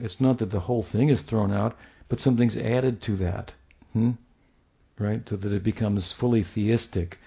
[0.00, 1.76] It's not that the whole thing is thrown out,
[2.08, 3.52] but something's added to that.
[3.92, 4.12] Hmm?
[4.98, 5.26] Right?
[5.28, 7.18] So that it becomes fully theistic.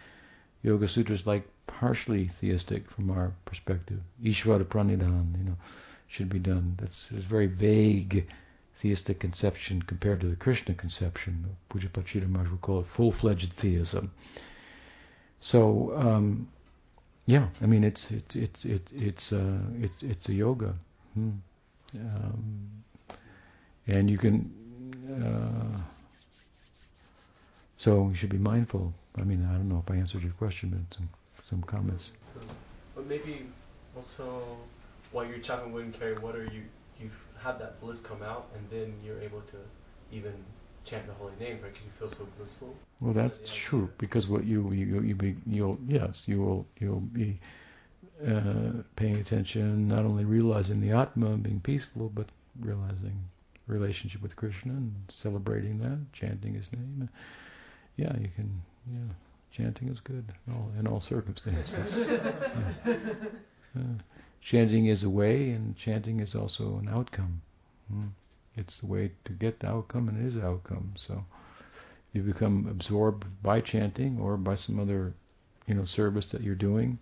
[0.64, 4.00] Yoga Sutra is like partially theistic from our perspective.
[4.22, 5.58] Ishvara Pranidhan, you know
[6.14, 6.78] should be done.
[6.80, 8.28] That's a very vague
[8.78, 11.45] theistic conception compared to the Krishna conception.
[11.72, 14.11] Pujapachita Maharaj would call it full-fledged theism.
[15.41, 16.47] So, um,
[17.26, 20.76] yeah, I mean, it's it's it's it's it's uh, it's it's a yoga,
[21.16, 21.32] hmm.
[21.95, 22.70] um,
[23.88, 24.51] and you can.
[25.09, 25.80] Uh,
[27.78, 28.93] so you should be mindful.
[29.18, 31.09] I mean, I don't know if I answered your question, but some
[31.49, 32.11] some comments.
[32.95, 33.47] But maybe
[33.95, 34.41] also
[35.14, 36.64] while you're chopping wood and carrying water, you
[36.99, 37.09] you
[37.39, 39.57] have that bliss come out, and then you're able to
[40.11, 40.34] even
[40.84, 41.72] chant the holy name, right?
[41.74, 42.76] Because you feel so blissful.
[42.99, 47.39] Well, that's true because what you you you be you'll yes you will you'll be
[48.26, 52.28] uh, paying attention, not only realizing the Atma and being peaceful, but
[52.59, 53.18] realizing
[53.68, 57.09] relationship with Krishna and celebrating that, chanting His name.
[57.97, 58.61] Yeah, you can.
[58.91, 59.14] Yeah,
[59.51, 62.07] chanting is good in all, in all circumstances.
[62.86, 62.95] yeah.
[63.78, 63.82] uh,
[64.44, 67.41] chanting is a way, and chanting is also an outcome.
[67.91, 68.10] Mm.
[68.58, 70.94] It's the way to get the outcome, and it is outcome.
[70.96, 71.24] So
[72.12, 75.14] you become absorbed by chanting or by some other,
[75.66, 77.00] you know, service that you're doing,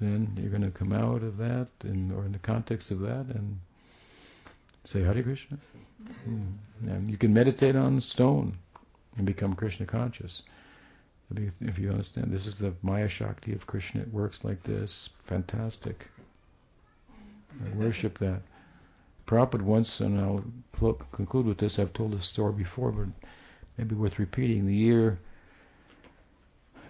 [0.00, 3.26] then you're going to come out of that, and or in the context of that,
[3.34, 3.58] and
[4.84, 5.56] say Hare Krishna.
[6.28, 6.52] Mm.
[6.88, 8.58] And you can meditate on stone
[9.16, 10.42] and become Krishna conscious.
[11.60, 14.02] If you understand, this is the Maya Shakti of Krishna.
[14.02, 15.10] It works like this.
[15.18, 16.08] Fantastic.
[17.64, 18.42] I worship that.
[19.26, 20.44] Prabhupada once, and I'll
[21.12, 23.08] conclude with this, I've told this story before, but
[23.76, 24.66] maybe worth repeating.
[24.66, 25.18] The year,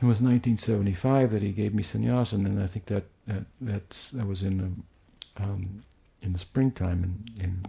[0.03, 4.11] it was 1975 that he gave me sannyas, and then I think that that that's,
[4.11, 5.83] that was in the, um,
[6.23, 7.67] in the springtime, in, in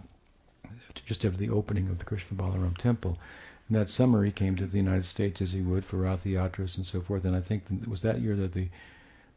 [1.06, 3.18] just after the opening of the Krishna Balaram temple.
[3.68, 6.76] And that summer he came to the United States as he would for Rath Yatras
[6.76, 7.24] and so forth.
[7.24, 8.68] And I think it was that year that the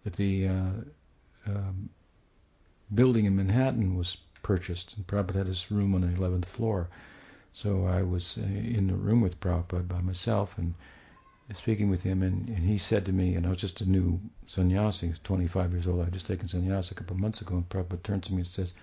[0.04, 0.72] that the uh,
[1.48, 1.90] um,
[2.94, 6.90] building in Manhattan was purchased, and Prabhupada had his room on the 11th floor.
[7.54, 10.74] So I was uh, in the room with Prabhupada by myself and
[11.56, 14.20] speaking with him, and, and he said to me, and I was just a new
[14.48, 17.68] sannyasi, 25 years old, I had just taken sannyas a couple of months ago, and
[17.68, 18.74] Prabhupada turns to me and says,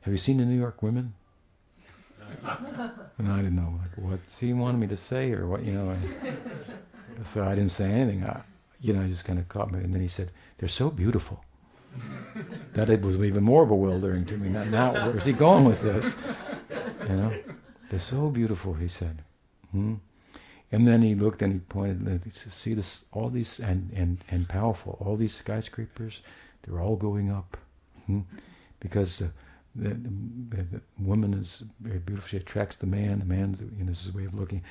[0.00, 1.14] have you seen the New York women?
[3.18, 5.96] and I didn't know like what he wanted me to say or what, you know.
[7.24, 8.22] So I didn't say anything.
[8.24, 8.42] I,
[8.80, 11.42] you know, I just kind of caught me, and then he said, they're so beautiful
[12.74, 14.48] that it was even more bewildering to me.
[14.48, 16.14] Now, now where's he going with this?
[17.08, 17.34] You know,
[17.90, 19.22] they're so beautiful, he said.
[19.72, 19.94] Hmm?
[20.70, 22.06] And then he looked and he pointed.
[22.06, 23.06] And he said, "See this?
[23.12, 24.98] All these and and and powerful.
[25.00, 26.20] All these skyscrapers,
[26.62, 27.56] they're all going up,
[28.06, 28.20] hmm?
[28.80, 29.28] because uh,
[29.74, 32.28] the, the, the, woman is very beautiful.
[32.28, 33.20] She attracts the man.
[33.20, 34.62] The man, you know, this is a way of looking.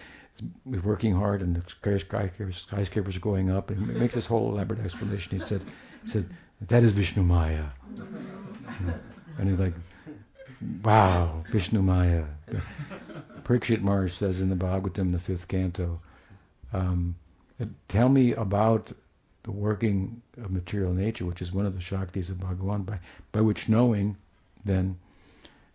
[0.70, 3.72] He's working hard, and the skyscrapers, skyscrapers are going up.
[3.72, 5.32] And he makes this whole elaborate explanation.
[5.32, 5.64] He said,
[6.04, 6.30] he said
[6.62, 7.66] that is Vishnu Maya.
[9.38, 9.74] and he's like,
[10.84, 12.26] wow, Vishnu Maya.
[13.44, 16.00] Parikshit Maharaj says in the Bhagavatam, the fifth canto,
[16.74, 17.16] um,
[17.88, 18.92] tell me about
[19.44, 23.00] the working of material nature, which is one of the Shaktis of Bhagavan, by,
[23.32, 24.18] by which knowing
[24.66, 24.98] then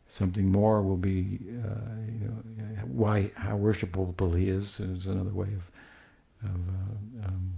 [0.09, 5.49] something more will be, uh, you know, why how worshipable he is is another way
[5.49, 7.55] of, of uh, um,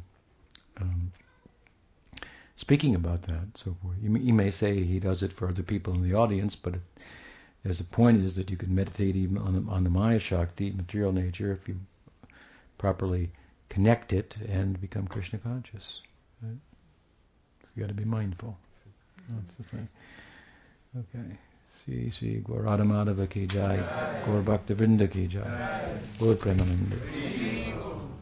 [0.81, 1.13] um,
[2.57, 3.57] speaking about that.
[3.57, 3.97] So forth.
[4.01, 6.75] You, you, may say he does it for other people in the audience, but
[7.65, 11.13] as the point is that you can meditate even on, on the Maya Shakti, material
[11.13, 11.77] nature, if you
[12.79, 13.31] properly
[13.69, 16.01] connect it and become Krishna conscious.
[16.43, 16.57] Right?
[17.75, 18.57] You got to be mindful.
[19.31, 19.89] That's the thing.
[20.97, 21.39] Okay.
[21.69, 23.77] Sri Sri Gaurada Madhava ki jai,
[24.25, 28.14] Gaur Bhakta Vrinda ki jai, Gaur Premananda.